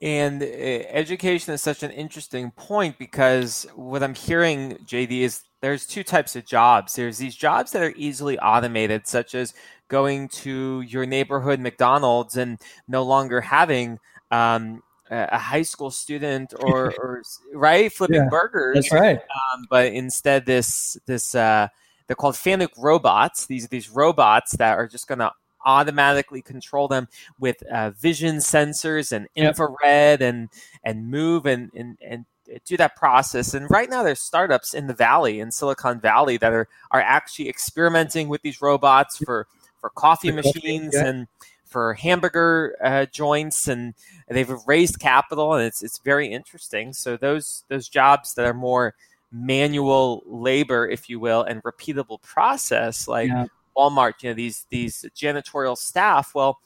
And 0.03 0.43
uh, 0.43 0.45
education 0.45 1.53
is 1.53 1.61
such 1.61 1.81
an 1.81 1.91
interesting 1.91 2.51
point 2.51 2.99
because 2.99 3.65
what 3.73 4.03
I'm 4.03 4.15
hearing, 4.15 4.77
JD, 4.85 5.21
is 5.21 5.43
there's 5.61 5.85
two 5.85 6.03
types 6.03 6.35
of 6.35 6.45
jobs. 6.45 6.95
There's 6.95 7.19
these 7.19 7.37
jobs 7.37 7.71
that 7.71 7.81
are 7.81 7.93
easily 7.95 8.37
automated, 8.37 9.07
such 9.07 9.33
as 9.33 9.53
going 9.87 10.27
to 10.27 10.81
your 10.81 11.05
neighborhood 11.05 11.61
McDonald's 11.61 12.35
and 12.35 12.59
no 12.85 13.03
longer 13.03 13.39
having 13.39 13.97
um, 14.29 14.83
a 15.09 15.37
high 15.37 15.61
school 15.61 15.89
student 15.89 16.53
or, 16.59 16.93
or 16.97 17.21
right 17.53 17.89
flipping 17.89 18.23
yeah, 18.23 18.29
burgers. 18.29 18.75
That's 18.75 18.91
right. 18.91 19.17
Um, 19.17 19.67
but 19.69 19.93
instead, 19.93 20.45
this 20.45 20.97
this 21.05 21.33
uh, 21.33 21.69
they're 22.07 22.17
called 22.17 22.35
Fanuc 22.35 22.71
robots. 22.77 23.45
These 23.45 23.69
these 23.69 23.89
robots 23.89 24.57
that 24.57 24.77
are 24.77 24.87
just 24.89 25.07
going 25.07 25.19
to 25.19 25.31
automatically 25.65 26.41
control 26.41 26.87
them 26.87 27.07
with 27.39 27.63
uh, 27.63 27.91
vision 27.91 28.37
sensors 28.37 29.11
and 29.11 29.27
infrared 29.35 30.21
yep. 30.21 30.33
and 30.33 30.49
and 30.83 31.09
move 31.09 31.45
and 31.45 31.71
and 31.75 31.97
and 32.01 32.25
do 32.65 32.77
that 32.77 32.95
process. 32.95 33.53
And 33.53 33.69
right 33.69 33.89
now, 33.89 34.03
there's 34.03 34.21
startups 34.21 34.73
in 34.73 34.87
the 34.87 34.93
Valley, 34.93 35.39
in 35.39 35.51
Silicon 35.51 35.99
Valley, 35.99 36.37
that 36.37 36.53
are 36.53 36.67
are 36.91 37.01
actually 37.01 37.49
experimenting 37.49 38.29
with 38.29 38.41
these 38.41 38.61
robots 38.61 39.17
for 39.17 39.47
for 39.79 39.89
coffee 39.89 40.29
for 40.29 40.35
machines 40.35 40.93
coffee, 40.93 40.97
yeah. 40.97 41.07
and 41.07 41.27
for 41.65 41.93
hamburger 41.95 42.75
uh, 42.83 43.05
joints, 43.07 43.67
and 43.67 43.93
they've 44.27 44.53
raised 44.67 44.99
capital, 44.99 45.53
and 45.53 45.65
it's 45.65 45.81
it's 45.81 45.99
very 45.99 46.27
interesting. 46.27 46.93
So 46.93 47.17
those 47.17 47.63
those 47.69 47.87
jobs 47.89 48.35
that 48.35 48.45
are 48.45 48.53
more 48.53 48.95
manual 49.31 50.21
labor, 50.25 50.87
if 50.87 51.09
you 51.09 51.19
will, 51.19 51.43
and 51.43 51.63
repeatable 51.63 52.21
process, 52.21 53.07
like 53.07 53.29
yeah. 53.29 53.47
Walmart, 53.75 54.13
you 54.21 54.29
know, 54.29 54.33
these 54.35 54.65
these 54.69 55.05
janitorial 55.15 55.77
staff, 55.77 56.33
well. 56.33 56.59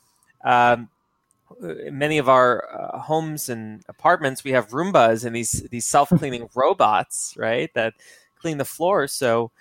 Um, 0.44 0.90
many 1.62 2.18
of 2.18 2.28
our 2.28 2.68
uh, 2.70 3.00
homes 3.00 3.48
and 3.48 3.82
apartments 3.88 4.44
we 4.44 4.52
have 4.52 4.70
Roombas 4.70 5.24
and 5.26 5.36
these 5.36 5.66
these 5.72 5.86
self 5.86 6.10
cleaning 6.10 6.50
robots, 6.56 7.34
right, 7.38 7.74
that 7.74 7.94
clean 8.40 8.58
the 8.58 8.66
floor. 8.66 9.08
So 9.08 9.52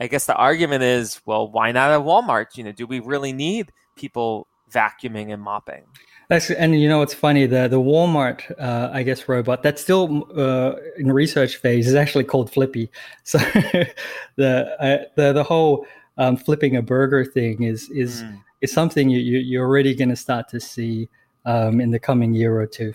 I 0.00 0.06
guess 0.06 0.26
the 0.26 0.34
argument 0.34 0.82
is, 0.82 1.20
well, 1.26 1.50
why 1.50 1.72
not 1.72 1.90
at 1.90 2.00
Walmart? 2.00 2.56
You 2.56 2.64
know, 2.64 2.72
do 2.72 2.86
we 2.86 3.00
really 3.00 3.32
need 3.32 3.72
people 3.96 4.46
vacuuming 4.70 5.32
and 5.32 5.42
mopping? 5.42 5.84
That's, 6.28 6.50
and 6.50 6.78
you 6.78 6.90
know 6.90 6.98
what's 6.98 7.14
funny 7.14 7.46
the 7.46 7.68
the 7.68 7.80
Walmart 7.80 8.42
uh, 8.60 8.90
I 8.92 9.02
guess 9.02 9.28
robot 9.28 9.62
that's 9.62 9.80
still 9.80 10.26
uh, 10.38 10.74
in 10.98 11.10
research 11.10 11.56
phase 11.56 11.88
is 11.88 11.94
actually 11.94 12.24
called 12.24 12.52
Flippy. 12.52 12.90
So 13.24 13.38
the 14.36 14.76
uh, 14.78 15.04
the 15.16 15.32
the 15.32 15.42
whole 15.42 15.86
um, 16.18 16.36
flipping 16.36 16.76
a 16.76 16.82
burger 16.82 17.24
thing 17.24 17.62
is 17.62 17.88
is 17.90 18.22
mm. 18.22 18.40
is 18.60 18.72
something 18.72 19.08
you, 19.08 19.18
you 19.20 19.38
you're 19.38 19.66
already 19.66 19.94
going 19.94 20.10
to 20.10 20.16
start 20.16 20.48
to 20.50 20.60
see 20.60 21.08
um, 21.46 21.80
in 21.80 21.90
the 21.90 21.98
coming 21.98 22.34
year 22.34 22.60
or 22.60 22.66
two. 22.66 22.92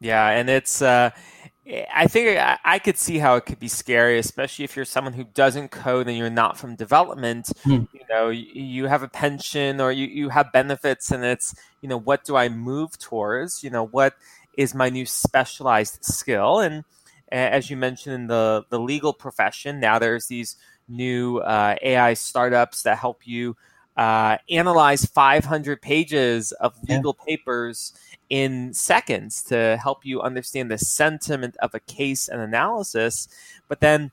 Yeah, 0.00 0.28
and 0.28 0.50
it's. 0.50 0.82
Uh, 0.82 1.10
I 1.94 2.08
think 2.08 2.40
I 2.64 2.80
could 2.80 2.98
see 2.98 3.18
how 3.18 3.36
it 3.36 3.46
could 3.46 3.60
be 3.60 3.68
scary, 3.68 4.18
especially 4.18 4.64
if 4.64 4.74
you're 4.74 4.84
someone 4.84 5.12
who 5.12 5.22
doesn't 5.22 5.70
code 5.70 6.08
and 6.08 6.18
you're 6.18 6.28
not 6.28 6.58
from 6.58 6.74
development. 6.74 7.52
Hmm. 7.62 7.84
You 7.92 8.00
know, 8.10 8.30
you 8.30 8.86
have 8.86 9.04
a 9.04 9.08
pension 9.08 9.80
or 9.80 9.92
you, 9.92 10.08
you 10.08 10.28
have 10.30 10.50
benefits, 10.52 11.12
and 11.12 11.24
it's 11.24 11.54
you 11.80 11.88
know 11.88 11.98
what 11.98 12.24
do 12.24 12.34
I 12.34 12.48
move 12.48 12.98
towards? 12.98 13.62
You 13.62 13.70
know, 13.70 13.86
what 13.86 14.14
is 14.58 14.74
my 14.74 14.90
new 14.90 15.06
specialized 15.06 16.04
skill? 16.04 16.58
And 16.58 16.84
as 17.30 17.70
you 17.70 17.76
mentioned 17.76 18.16
in 18.16 18.26
the 18.26 18.64
the 18.68 18.80
legal 18.80 19.12
profession, 19.12 19.78
now 19.78 20.00
there's 20.00 20.26
these 20.26 20.56
new 20.92 21.38
uh, 21.38 21.76
AI 21.82 22.14
startups 22.14 22.82
that 22.82 22.98
help 22.98 23.26
you 23.26 23.56
uh, 23.96 24.38
analyze 24.50 25.04
500 25.04 25.82
pages 25.82 26.52
of 26.52 26.74
legal 26.88 27.16
yeah. 27.18 27.24
papers 27.26 27.92
in 28.30 28.72
seconds 28.72 29.42
to 29.42 29.78
help 29.82 30.06
you 30.06 30.22
understand 30.22 30.70
the 30.70 30.78
sentiment 30.78 31.56
of 31.58 31.74
a 31.74 31.80
case 31.80 32.28
and 32.28 32.40
analysis. 32.40 33.28
But 33.68 33.80
then, 33.80 34.10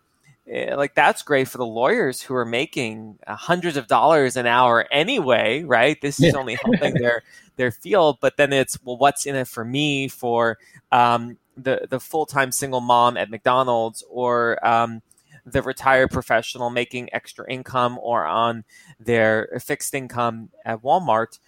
eh, 0.48 0.76
like, 0.76 0.96
that's 0.96 1.22
great 1.22 1.48
for 1.48 1.58
the 1.58 1.66
lawyers 1.66 2.22
who 2.22 2.36
are 2.36 2.46
making 2.46 3.20
uh, 3.26 3.36
hundreds 3.36 3.78
of 3.78 3.88
dollars 3.88 4.36
an 4.36 4.46
hour 4.46 4.86
anyway, 4.92 5.64
right? 5.64 6.00
This 6.02 6.22
is 6.22 6.36
only 6.36 6.56
helping 6.64 6.96
their 6.96 7.24
their 7.56 7.72
field. 7.72 8.18
But 8.20 8.36
then 8.36 8.52
it's 8.52 8.84
well, 8.84 8.98
what's 8.98 9.26
in 9.26 9.36
it 9.36 9.48
for 9.48 9.64
me 9.64 10.10
for 10.10 10.58
um, 10.92 11.38
the 11.56 11.88
the 11.90 12.02
full 12.02 12.26
time 12.26 12.52
single 12.52 12.82
mom 12.82 13.16
at 13.16 13.30
McDonald's 13.30 14.04
or 14.10 14.66
um, 14.68 15.02
the 15.52 15.62
retired 15.62 16.12
professional 16.12 16.70
making 16.70 17.14
extra 17.14 17.50
income 17.52 18.00
or 18.02 18.26
on 18.26 18.64
their 19.00 19.50
fixed 19.62 19.94
income 19.94 20.50
at 20.66 20.82
Walmart, 20.82 21.40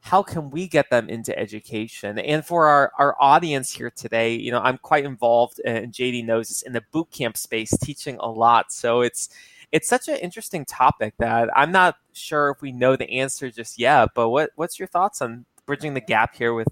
how 0.00 0.22
can 0.22 0.50
we 0.50 0.66
get 0.66 0.90
them 0.90 1.08
into 1.08 1.36
education? 1.38 2.18
And 2.18 2.44
for 2.44 2.66
our, 2.66 2.92
our 2.98 3.16
audience 3.20 3.72
here 3.72 3.90
today, 3.90 4.34
you 4.34 4.50
know, 4.50 4.60
I'm 4.60 4.78
quite 4.78 5.04
involved, 5.04 5.60
uh, 5.64 5.70
and 5.70 5.92
JD 5.92 6.24
knows 6.24 6.48
this, 6.48 6.62
in 6.62 6.72
the 6.72 6.82
boot 6.90 7.12
camp 7.12 7.36
space, 7.36 7.70
teaching 7.78 8.16
a 8.18 8.28
lot. 8.28 8.72
So 8.72 9.00
it's 9.02 9.28
it's 9.70 9.88
such 9.88 10.08
an 10.08 10.16
interesting 10.16 10.64
topic 10.66 11.14
that 11.18 11.48
I'm 11.56 11.72
not 11.72 11.96
sure 12.12 12.50
if 12.50 12.60
we 12.60 12.72
know 12.72 12.94
the 12.94 13.10
answer 13.10 13.50
just 13.50 13.78
yet. 13.78 14.08
But 14.14 14.30
what 14.30 14.50
what's 14.56 14.78
your 14.78 14.88
thoughts 14.88 15.22
on 15.22 15.46
bridging 15.66 15.94
the 15.94 16.00
gap 16.00 16.34
here 16.34 16.52
with 16.52 16.68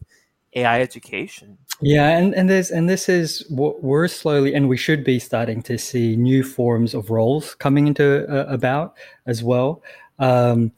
AI 0.54 0.80
education? 0.80 1.58
Yeah, 1.80 2.18
and, 2.18 2.34
and 2.34 2.50
there's 2.50 2.70
and 2.70 2.88
this 2.88 3.08
is 3.08 3.44
what 3.48 3.82
we're 3.82 4.08
slowly 4.08 4.54
and 4.54 4.68
we 4.68 4.76
should 4.76 5.02
be 5.02 5.18
starting 5.18 5.62
to 5.62 5.78
see 5.78 6.16
new 6.16 6.42
forms 6.42 6.94
of 6.94 7.10
roles 7.10 7.54
coming 7.54 7.86
into 7.86 8.26
uh, 8.28 8.44
about 8.52 8.96
as 9.26 9.42
well. 9.42 9.82
Um, 10.18 10.72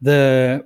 the 0.00 0.64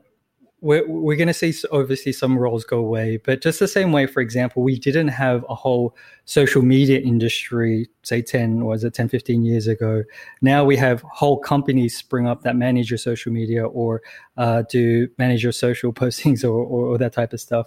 we're, 0.61 0.87
we're 0.89 1.17
going 1.17 1.29
to 1.29 1.35
see 1.35 1.55
obviously 1.71 2.13
some 2.13 2.37
roles 2.37 2.65
go 2.65 2.79
away, 2.79 3.19
but 3.19 3.41
just 3.41 3.61
the 3.61 3.69
same 3.69 3.93
way, 3.93 4.07
for 4.07 4.21
example, 4.21 4.63
we 4.63 4.77
didn't 4.77 5.09
have 5.09 5.45
a 5.49 5.55
whole 5.55 5.95
social 6.25 6.63
media 6.63 6.99
industry, 6.99 7.89
say 8.03 8.23
10, 8.23 8.65
was 8.65 8.83
it 8.83 8.93
10, 8.93 9.09
15 9.09 9.45
years 9.45 9.69
ago. 9.69 10.03
Now 10.43 10.65
we 10.65 10.77
have 10.77 11.01
whole 11.03 11.39
companies 11.39 11.97
spring 11.97 12.27
up 12.27 12.43
that 12.43 12.57
manage 12.57 12.91
your 12.91 12.99
social 12.99 13.33
media 13.33 13.67
or 13.67 14.03
uh, 14.37 14.65
do 14.69 15.09
manage 15.17 15.45
your 15.45 15.53
social 15.53 15.93
postings 15.95 16.43
or, 16.43 16.65
or, 16.65 16.87
or 16.87 16.99
that 16.99 17.13
type 17.13 17.33
of 17.33 17.41
stuff 17.41 17.67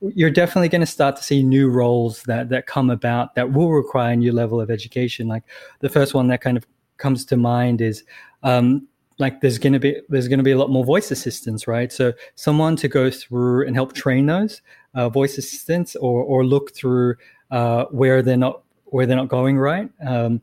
you're 0.00 0.30
definitely 0.30 0.68
going 0.68 0.80
to 0.80 0.86
start 0.86 1.16
to 1.16 1.22
see 1.22 1.42
new 1.42 1.68
roles 1.68 2.22
that 2.24 2.48
that 2.50 2.66
come 2.66 2.90
about 2.90 3.34
that 3.34 3.52
will 3.52 3.72
require 3.72 4.12
a 4.12 4.16
new 4.16 4.32
level 4.32 4.60
of 4.60 4.70
education. 4.70 5.28
Like 5.28 5.44
the 5.80 5.88
first 5.88 6.14
one 6.14 6.28
that 6.28 6.40
kind 6.40 6.56
of 6.56 6.66
comes 6.98 7.24
to 7.26 7.36
mind 7.36 7.80
is 7.80 8.04
um, 8.42 8.86
like 9.18 9.40
there's 9.40 9.58
going 9.58 9.72
to 9.72 9.78
be 9.78 9.96
there's 10.08 10.28
going 10.28 10.38
to 10.38 10.44
be 10.44 10.50
a 10.50 10.58
lot 10.58 10.70
more 10.70 10.84
voice 10.84 11.10
assistants, 11.10 11.66
right? 11.66 11.92
So 11.92 12.12
someone 12.34 12.76
to 12.76 12.88
go 12.88 13.10
through 13.10 13.66
and 13.66 13.74
help 13.74 13.94
train 13.94 14.26
those 14.26 14.60
uh, 14.94 15.08
voice 15.08 15.38
assistants, 15.38 15.96
or 15.96 16.22
or 16.22 16.44
look 16.44 16.74
through 16.74 17.16
uh, 17.50 17.84
where 17.86 18.22
they're 18.22 18.36
not 18.36 18.62
where 18.86 19.06
they're 19.06 19.16
not 19.16 19.28
going 19.28 19.58
right. 19.58 19.90
Um, 20.06 20.40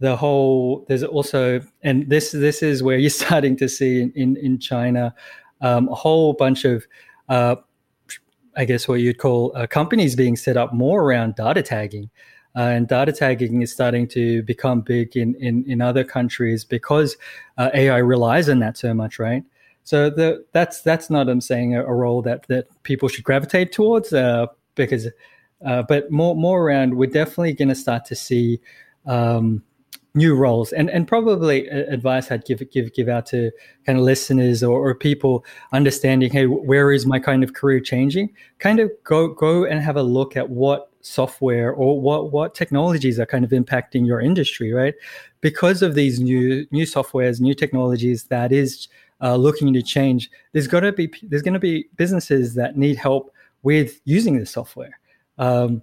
the 0.00 0.16
whole 0.16 0.84
there's 0.88 1.04
also 1.04 1.60
and 1.82 2.08
this 2.08 2.32
this 2.32 2.62
is 2.62 2.82
where 2.82 2.98
you're 3.02 3.10
starting 3.10 3.56
to 3.58 3.68
see 3.68 4.02
in 4.02 4.12
in, 4.16 4.36
in 4.36 4.58
China 4.58 5.14
um, 5.60 5.88
a 5.88 5.94
whole 5.94 6.32
bunch 6.32 6.64
of 6.64 6.86
uh, 7.28 7.56
I 8.58 8.64
guess 8.64 8.88
what 8.88 9.00
you'd 9.00 9.18
call 9.18 9.52
uh, 9.54 9.68
companies 9.68 10.16
being 10.16 10.36
set 10.36 10.56
up 10.56 10.74
more 10.74 11.02
around 11.02 11.36
data 11.36 11.62
tagging. 11.62 12.10
Uh, 12.56 12.62
and 12.62 12.88
data 12.88 13.12
tagging 13.12 13.62
is 13.62 13.72
starting 13.72 14.08
to 14.08 14.42
become 14.42 14.80
big 14.80 15.16
in, 15.16 15.36
in, 15.36 15.64
in 15.70 15.80
other 15.80 16.02
countries 16.02 16.64
because 16.64 17.16
uh, 17.56 17.70
AI 17.72 17.98
relies 17.98 18.48
on 18.48 18.58
that 18.58 18.76
so 18.76 18.92
much, 18.92 19.20
right? 19.20 19.44
So 19.84 20.10
the, 20.10 20.44
that's 20.52 20.82
that's 20.82 21.08
not 21.08 21.28
I'm 21.28 21.40
saying 21.40 21.76
a, 21.76 21.84
a 21.84 21.94
role 21.94 22.20
that 22.22 22.46
that 22.48 22.66
people 22.82 23.08
should 23.08 23.24
gravitate 23.24 23.70
towards 23.70 24.12
uh, 24.12 24.46
because, 24.74 25.06
uh, 25.64 25.82
but 25.82 26.10
more 26.10 26.34
more 26.34 26.60
around 26.60 26.96
we're 26.96 27.08
definitely 27.08 27.52
going 27.52 27.68
to 27.68 27.76
start 27.76 28.04
to 28.06 28.16
see 28.16 28.60
um, 29.06 29.62
new 30.14 30.34
roles. 30.34 30.72
And 30.72 30.90
and 30.90 31.06
probably 31.06 31.68
advice 31.68 32.30
I'd 32.30 32.44
give 32.44 32.62
give 32.70 32.92
give 32.92 33.08
out 33.08 33.26
to 33.26 33.50
kind 33.86 33.98
of 33.98 34.04
listeners 34.04 34.62
or, 34.62 34.88
or 34.88 34.94
people 34.94 35.44
understanding 35.72 36.30
hey 36.30 36.46
where 36.46 36.92
is 36.92 37.06
my 37.06 37.18
kind 37.18 37.44
of 37.44 37.54
career 37.54 37.80
changing? 37.80 38.30
Kind 38.58 38.80
of 38.80 38.90
go 39.04 39.28
go 39.28 39.64
and 39.64 39.80
have 39.80 39.96
a 39.96 40.02
look 40.02 40.36
at 40.36 40.50
what 40.50 40.90
software 41.00 41.72
or 41.72 42.00
what 42.00 42.32
what 42.32 42.54
technologies 42.54 43.18
are 43.20 43.26
kind 43.26 43.44
of 43.44 43.50
impacting 43.50 44.06
your 44.06 44.20
industry 44.20 44.72
right? 44.72 44.94
Because 45.40 45.82
of 45.82 45.94
these 45.94 46.20
new 46.20 46.66
new 46.70 46.84
softwares 46.84 47.40
new 47.40 47.54
technologies 47.54 48.24
that 48.24 48.52
is 48.52 48.88
uh, 49.20 49.34
looking 49.34 49.72
to 49.72 49.82
change 49.82 50.30
there's 50.52 50.68
got 50.68 50.80
to 50.80 50.92
be 50.92 51.12
there's 51.22 51.42
going 51.42 51.54
to 51.54 51.60
be 51.60 51.88
businesses 51.96 52.54
that 52.54 52.76
need 52.76 52.96
help 52.96 53.32
with 53.62 54.00
using 54.04 54.38
the 54.38 54.46
software. 54.46 54.98
Um, 55.38 55.82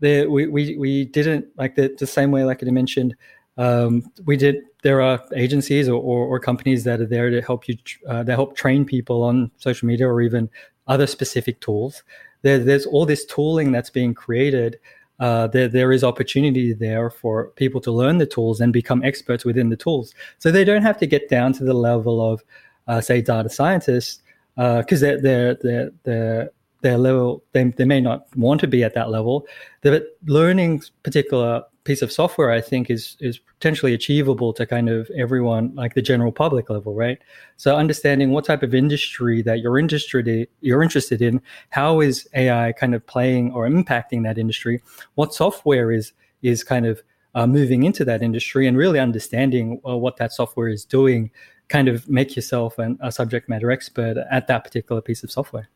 the, 0.00 0.26
we, 0.26 0.46
we, 0.46 0.76
we 0.76 1.04
didn't 1.06 1.46
like 1.56 1.74
the, 1.74 1.94
the 1.98 2.06
same 2.06 2.30
way 2.30 2.44
like 2.44 2.62
i 2.62 2.70
mentioned 2.70 3.14
um, 3.56 4.10
we 4.24 4.36
did. 4.36 4.56
There 4.82 5.00
are 5.00 5.20
agencies 5.34 5.88
or, 5.88 6.00
or, 6.00 6.26
or, 6.26 6.38
companies 6.38 6.84
that 6.84 7.00
are 7.00 7.06
there 7.06 7.28
to 7.30 7.40
help 7.40 7.66
you 7.66 7.76
uh, 8.08 8.22
that 8.22 8.34
help 8.34 8.56
train 8.56 8.84
people 8.84 9.22
on 9.22 9.50
social 9.56 9.86
media 9.86 10.06
or 10.06 10.20
even 10.20 10.48
other 10.86 11.06
specific 11.06 11.60
tools. 11.60 12.02
There, 12.42 12.58
there's 12.58 12.86
all 12.86 13.06
this 13.06 13.24
tooling 13.24 13.72
that's 13.72 13.90
being 13.90 14.14
created. 14.14 14.78
Uh, 15.18 15.46
there, 15.48 15.66
there 15.66 15.92
is 15.92 16.04
opportunity 16.04 16.72
there 16.72 17.10
for 17.10 17.48
people 17.56 17.80
to 17.80 17.90
learn 17.90 18.18
the 18.18 18.26
tools 18.26 18.60
and 18.60 18.72
become 18.72 19.02
experts 19.02 19.44
within 19.44 19.70
the 19.70 19.76
tools. 19.76 20.14
So 20.38 20.52
they 20.52 20.62
don't 20.62 20.82
have 20.82 20.98
to 20.98 21.06
get 21.06 21.28
down 21.28 21.52
to 21.54 21.64
the 21.64 21.74
level 21.74 22.32
of, 22.32 22.44
uh, 22.86 23.00
say, 23.00 23.22
data 23.22 23.48
scientists, 23.48 24.22
because 24.54 25.02
uh, 25.02 25.18
they're, 25.20 25.20
they're, 25.22 25.54
they're, 25.62 25.90
they're 26.04 26.50
their 26.82 26.98
level 26.98 27.42
they, 27.52 27.64
they 27.64 27.84
may 27.84 28.00
not 28.00 28.26
want 28.36 28.60
to 28.60 28.66
be 28.66 28.84
at 28.84 28.94
that 28.94 29.10
level 29.10 29.46
but 29.82 30.04
learning 30.26 30.80
particular 31.02 31.62
piece 31.86 32.02
of 32.02 32.10
software 32.10 32.50
i 32.50 32.60
think 32.60 32.90
is 32.90 33.16
is 33.20 33.38
potentially 33.38 33.94
achievable 33.94 34.52
to 34.52 34.66
kind 34.66 34.88
of 34.88 35.08
everyone 35.16 35.74
like 35.74 35.94
the 35.94 36.02
general 36.02 36.32
public 36.32 36.68
level 36.68 36.96
right? 36.96 37.18
So 37.56 37.76
understanding 37.76 38.30
what 38.30 38.44
type 38.44 38.62
of 38.62 38.74
industry 38.74 39.42
that 39.42 39.60
you're 39.60 39.78
interested 39.78 40.48
you're 40.60 40.82
interested 40.82 41.22
in 41.22 41.40
how 41.70 42.00
is 42.00 42.28
ai 42.34 42.72
kind 42.72 42.94
of 42.94 43.06
playing 43.06 43.52
or 43.52 43.68
impacting 43.68 44.24
that 44.24 44.38
industry? 44.38 44.82
What 45.14 45.34
software 45.34 45.92
is 45.92 46.12
is 46.42 46.64
kind 46.64 46.86
of 46.86 47.02
uh, 47.34 47.46
moving 47.46 47.82
into 47.82 48.04
that 48.04 48.22
industry 48.22 48.66
and 48.66 48.76
really 48.76 48.98
understanding 48.98 49.80
uh, 49.86 49.96
what 49.96 50.16
that 50.16 50.32
software 50.32 50.68
is 50.68 50.84
doing 50.84 51.30
kind 51.68 51.88
of 51.88 52.08
make 52.08 52.34
yourself 52.34 52.78
an, 52.78 52.96
a 53.00 53.12
subject 53.12 53.48
matter 53.48 53.70
expert 53.70 54.16
at 54.30 54.46
that 54.46 54.64
particular 54.64 55.02
piece 55.02 55.22
of 55.22 55.30
software 55.30 55.68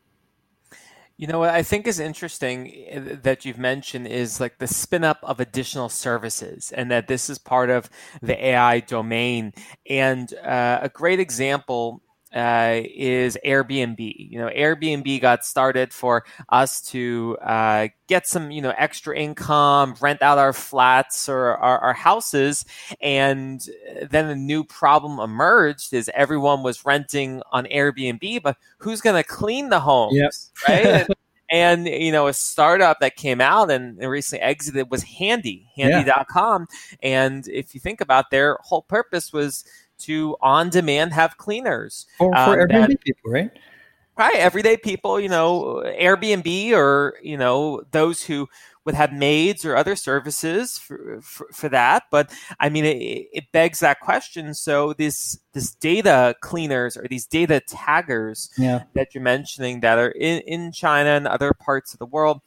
you 1.20 1.26
know 1.26 1.38
what 1.38 1.50
I 1.50 1.62
think 1.62 1.86
is 1.86 2.00
interesting 2.00 2.72
eh, 2.88 3.16
that 3.22 3.44
you've 3.44 3.58
mentioned 3.58 4.06
is 4.06 4.40
like 4.40 4.56
the 4.56 4.66
spin 4.66 5.04
up 5.04 5.18
of 5.22 5.38
additional 5.38 5.90
services, 5.90 6.72
and 6.74 6.90
that 6.90 7.08
this 7.08 7.28
is 7.28 7.36
part 7.38 7.68
of 7.68 7.90
the 8.22 8.42
AI 8.42 8.80
domain. 8.80 9.52
And 9.88 10.32
uh, 10.42 10.78
a 10.80 10.88
great 10.88 11.20
example 11.20 12.00
uh, 12.34 12.80
is 12.84 13.36
Airbnb. 13.44 13.98
You 13.98 14.38
know, 14.38 14.48
Airbnb 14.48 15.20
got 15.20 15.44
started 15.44 15.92
for 15.92 16.24
us 16.48 16.80
to 16.90 17.36
uh, 17.42 17.88
get 18.06 18.26
some, 18.26 18.50
you 18.50 18.62
know, 18.62 18.72
extra 18.76 19.16
income, 19.16 19.96
rent 20.00 20.22
out 20.22 20.38
our 20.38 20.52
flats 20.52 21.28
or 21.28 21.56
our, 21.56 21.78
our, 21.78 21.92
houses, 21.92 22.64
and 23.00 23.66
then 24.08 24.26
a 24.26 24.36
new 24.36 24.62
problem 24.62 25.18
emerged: 25.18 25.92
is 25.92 26.10
everyone 26.14 26.62
was 26.62 26.84
renting 26.84 27.42
on 27.50 27.64
Airbnb, 27.66 28.42
but 28.42 28.56
who's 28.78 29.00
going 29.00 29.20
to 29.20 29.28
clean 29.28 29.68
the 29.68 29.80
homes, 29.80 30.16
yes. 30.16 30.50
right? 30.68 31.06
and 31.50 31.86
you 31.86 32.12
know 32.12 32.28
a 32.28 32.32
startup 32.32 33.00
that 33.00 33.16
came 33.16 33.40
out 33.40 33.70
and 33.70 33.98
recently 33.98 34.40
exited 34.40 34.90
was 34.90 35.02
handy 35.02 35.68
handy.com 35.76 36.68
yeah. 36.70 36.96
and 37.02 37.48
if 37.48 37.74
you 37.74 37.80
think 37.80 38.00
about 38.00 38.30
their 38.30 38.56
whole 38.62 38.82
purpose 38.82 39.32
was 39.32 39.64
to 40.00 40.36
on 40.40 40.70
demand 40.70 41.12
have 41.12 41.36
cleaners 41.36 42.06
for, 42.18 42.32
for 42.32 42.36
um, 42.36 42.60
everyday 42.60 42.86
that, 42.86 43.00
people, 43.00 43.30
right? 43.30 43.50
Right, 44.16 44.36
everyday 44.36 44.76
people, 44.76 45.18
you 45.18 45.28
know, 45.28 45.82
Airbnb 45.86 46.72
or 46.72 47.14
you 47.22 47.36
know 47.36 47.82
those 47.90 48.22
who 48.22 48.48
would 48.84 48.94
have 48.94 49.12
maids 49.12 49.64
or 49.64 49.76
other 49.76 49.94
services 49.94 50.78
for, 50.78 51.20
for, 51.22 51.46
for 51.52 51.68
that. 51.68 52.04
But 52.10 52.32
I 52.58 52.70
mean, 52.70 52.84
it, 52.84 53.28
it, 53.32 53.52
begs 53.52 53.80
that 53.80 54.00
question. 54.00 54.54
So 54.54 54.94
this 54.94 55.38
this 55.52 55.74
data 55.74 56.34
cleaners 56.40 56.96
or 56.96 57.06
these 57.08 57.26
data 57.26 57.60
taggers 57.60 58.50
yeah. 58.56 58.84
that 58.94 59.14
you're 59.14 59.22
mentioning 59.22 59.80
that 59.80 59.98
are 59.98 60.10
in, 60.10 60.40
in 60.42 60.72
China 60.72 61.10
and 61.10 61.26
other 61.26 61.52
parts 61.52 61.92
of 61.92 61.98
the 61.98 62.06
world, 62.06 62.40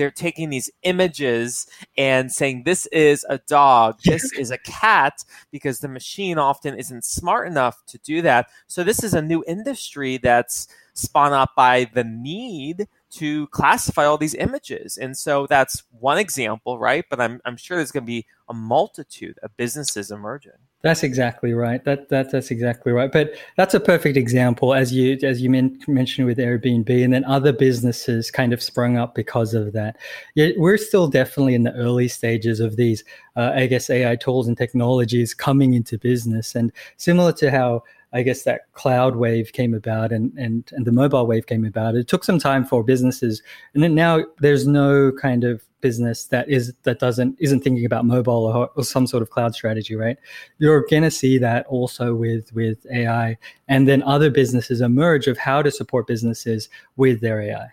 they're 0.00 0.10
taking 0.10 0.48
these 0.48 0.70
images 0.82 1.66
and 1.98 2.32
saying 2.32 2.62
this 2.64 2.86
is 2.86 3.26
a 3.28 3.36
dog, 3.46 4.00
this 4.02 4.32
is 4.32 4.50
a 4.50 4.56
cat, 4.56 5.22
because 5.50 5.80
the 5.80 5.88
machine 5.88 6.38
often 6.38 6.74
isn't 6.74 7.04
smart 7.04 7.46
enough 7.46 7.84
to 7.84 7.98
do 7.98 8.22
that. 8.22 8.48
So 8.66 8.82
this 8.82 9.04
is 9.04 9.12
a 9.12 9.20
new 9.20 9.44
industry 9.46 10.16
that's 10.16 10.68
spun 10.94 11.34
up 11.34 11.50
by 11.54 11.90
the 11.92 12.04
need 12.04 12.88
to 13.10 13.46
classify 13.48 14.06
all 14.06 14.16
these 14.16 14.34
images. 14.34 14.96
And 14.96 15.14
so 15.18 15.46
that's 15.46 15.82
one 15.98 16.16
example, 16.16 16.78
right? 16.78 17.04
But 17.10 17.20
I'm, 17.20 17.42
I'm 17.44 17.58
sure 17.58 17.76
there's 17.76 17.92
going 17.92 18.04
to 18.04 18.06
be 18.06 18.24
a 18.48 18.54
multitude 18.54 19.38
of 19.42 19.54
businesses 19.58 20.10
emerging. 20.10 20.52
That's 20.82 21.02
exactly 21.02 21.52
right. 21.52 21.84
That, 21.84 22.08
that 22.08 22.30
that's 22.30 22.50
exactly 22.50 22.90
right. 22.92 23.12
But 23.12 23.34
that's 23.58 23.74
a 23.74 23.80
perfect 23.80 24.16
example, 24.16 24.72
as 24.72 24.94
you 24.94 25.18
as 25.22 25.42
you 25.42 25.50
men- 25.50 25.78
mentioned 25.86 26.26
with 26.26 26.38
Airbnb, 26.38 27.04
and 27.04 27.12
then 27.12 27.22
other 27.26 27.52
businesses 27.52 28.30
kind 28.30 28.54
of 28.54 28.62
sprung 28.62 28.96
up 28.96 29.14
because 29.14 29.52
of 29.52 29.74
that. 29.74 29.98
Yet 30.34 30.54
we're 30.56 30.78
still 30.78 31.06
definitely 31.06 31.54
in 31.54 31.64
the 31.64 31.74
early 31.74 32.08
stages 32.08 32.60
of 32.60 32.76
these, 32.76 33.04
uh, 33.36 33.52
I 33.54 33.66
guess, 33.66 33.90
AI 33.90 34.16
tools 34.16 34.48
and 34.48 34.56
technologies 34.56 35.34
coming 35.34 35.74
into 35.74 35.98
business, 35.98 36.54
and 36.54 36.72
similar 36.96 37.32
to 37.34 37.50
how 37.50 37.82
I 38.12 38.22
guess 38.22 38.42
that 38.42 38.72
cloud 38.72 39.16
wave 39.16 39.52
came 39.52 39.72
about 39.72 40.12
and, 40.12 40.32
and, 40.36 40.68
and 40.72 40.84
the 40.84 40.92
mobile 40.92 41.26
wave 41.26 41.46
came 41.46 41.64
about. 41.64 41.94
It 41.94 42.08
took 42.08 42.24
some 42.24 42.38
time 42.38 42.64
for 42.64 42.82
businesses, 42.82 43.42
and 43.74 43.82
then 43.82 43.94
now 43.94 44.24
there's 44.38 44.66
no 44.66 45.12
kind 45.12 45.44
of 45.44 45.62
business 45.80 46.26
that 46.26 46.48
is 46.48 46.74
that 46.82 46.98
doesn't 46.98 47.36
isn't 47.38 47.60
thinking 47.60 47.86
about 47.86 48.04
mobile 48.04 48.46
or, 48.46 48.70
or 48.76 48.84
some 48.84 49.06
sort 49.06 49.22
of 49.22 49.30
cloud 49.30 49.54
strategy, 49.54 49.94
right? 49.94 50.18
You're 50.58 50.84
going 50.90 51.04
to 51.04 51.10
see 51.10 51.38
that 51.38 51.66
also 51.66 52.14
with 52.14 52.52
with 52.52 52.84
AI, 52.92 53.38
and 53.68 53.88
then 53.88 54.02
other 54.02 54.30
businesses 54.30 54.80
emerge 54.80 55.26
of 55.26 55.38
how 55.38 55.62
to 55.62 55.70
support 55.70 56.06
businesses 56.06 56.68
with 56.96 57.20
their 57.20 57.40
AI. 57.40 57.68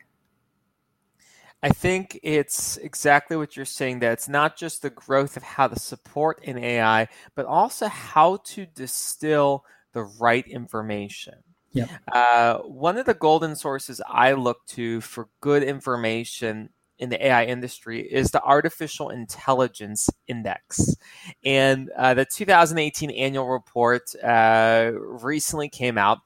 I 1.64 1.70
think 1.70 2.20
it's 2.22 2.78
exactly 2.78 3.36
what 3.36 3.56
you're 3.56 3.66
saying 3.66 4.00
that 4.00 4.14
it's 4.14 4.30
not 4.30 4.58
just 4.58 4.84
the 4.84 4.92
growth 4.92 5.38
of 5.38 5.44
how 5.44 5.68
to 5.68 5.80
support 5.80 6.40
in 6.44 6.58
AI, 6.58 7.08
but 7.34 7.48
also 7.48 7.88
how 7.88 8.38
to 8.46 8.68
distill 8.68 9.66
the 9.94 10.04
right 10.04 10.46
information. 10.48 11.36
Yeah. 11.72 11.88
Uh, 12.12 12.60
one 12.60 12.98
of 12.98 13.06
the 13.06 13.14
golden 13.14 13.56
sources 13.56 14.02
I 14.08 14.34
look 14.34 14.66
to 14.68 15.02
for 15.02 15.30
good 15.42 15.64
information 15.64 16.70
in 17.00 17.10
the 17.10 17.28
AI 17.28 17.46
industry 17.46 18.02
is 18.02 18.32
the 18.32 18.42
Artificial 18.42 19.10
Intelligence 19.10 20.10
Index. 20.28 20.96
And 21.44 21.90
uh, 21.96 22.16
the 22.16 22.26
2018 22.26 23.12
annual 23.12 23.48
report 23.48 24.16
uh, 24.24 24.92
recently 24.96 25.70
came 25.70 25.98
out 25.98 26.20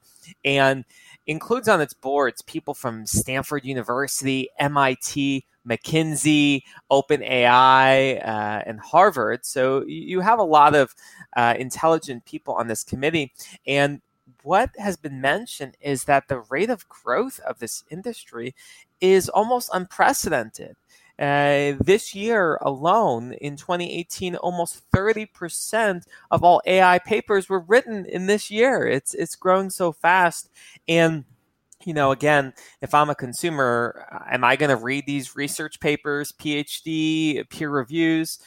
and 0.44 0.84
includes 1.26 1.68
on 1.68 1.80
its 1.80 1.92
boards 1.92 2.42
people 2.42 2.74
from 2.74 3.06
Stanford 3.06 3.64
University, 3.64 4.48
MIT, 4.58 5.44
McKinsey, 5.68 6.62
OpenAI, 6.90 8.26
uh, 8.26 8.62
and 8.66 8.80
Harvard. 8.80 9.44
So 9.44 9.84
you 9.86 10.20
have 10.20 10.38
a 10.38 10.44
lot 10.44 10.74
of 10.74 10.94
uh, 11.36 11.54
intelligent 11.58 12.24
people 12.24 12.54
on 12.54 12.68
this 12.68 12.84
committee. 12.84 13.32
And 13.66 14.00
what 14.42 14.70
has 14.78 14.96
been 14.96 15.20
mentioned 15.20 15.76
is 15.80 16.04
that 16.04 16.28
the 16.28 16.40
rate 16.40 16.70
of 16.70 16.88
growth 16.88 17.40
of 17.40 17.58
this 17.58 17.84
industry 17.90 18.54
is 19.00 19.28
almost 19.28 19.70
unprecedented. 19.72 20.76
Uh, 21.18 21.74
this 21.78 22.14
year 22.14 22.58
alone, 22.62 23.32
in 23.34 23.56
2018, 23.56 24.34
almost 24.36 24.82
30% 24.90 26.04
of 26.30 26.42
all 26.42 26.62
AI 26.66 26.98
papers 26.98 27.48
were 27.48 27.60
written 27.60 28.06
in 28.06 28.26
this 28.26 28.50
year. 28.50 28.86
It's 28.88 29.14
it's 29.14 29.36
growing 29.36 29.70
so 29.70 29.92
fast, 29.92 30.50
and 30.88 31.24
you 31.86 31.94
know, 31.94 32.12
again, 32.12 32.52
if 32.80 32.94
I'm 32.94 33.10
a 33.10 33.14
consumer, 33.14 34.06
am 34.30 34.44
I 34.44 34.56
going 34.56 34.70
to 34.70 34.76
read 34.76 35.06
these 35.06 35.36
research 35.36 35.80
papers, 35.80 36.32
PhD, 36.32 37.48
peer 37.50 37.70
reviews? 37.70 38.38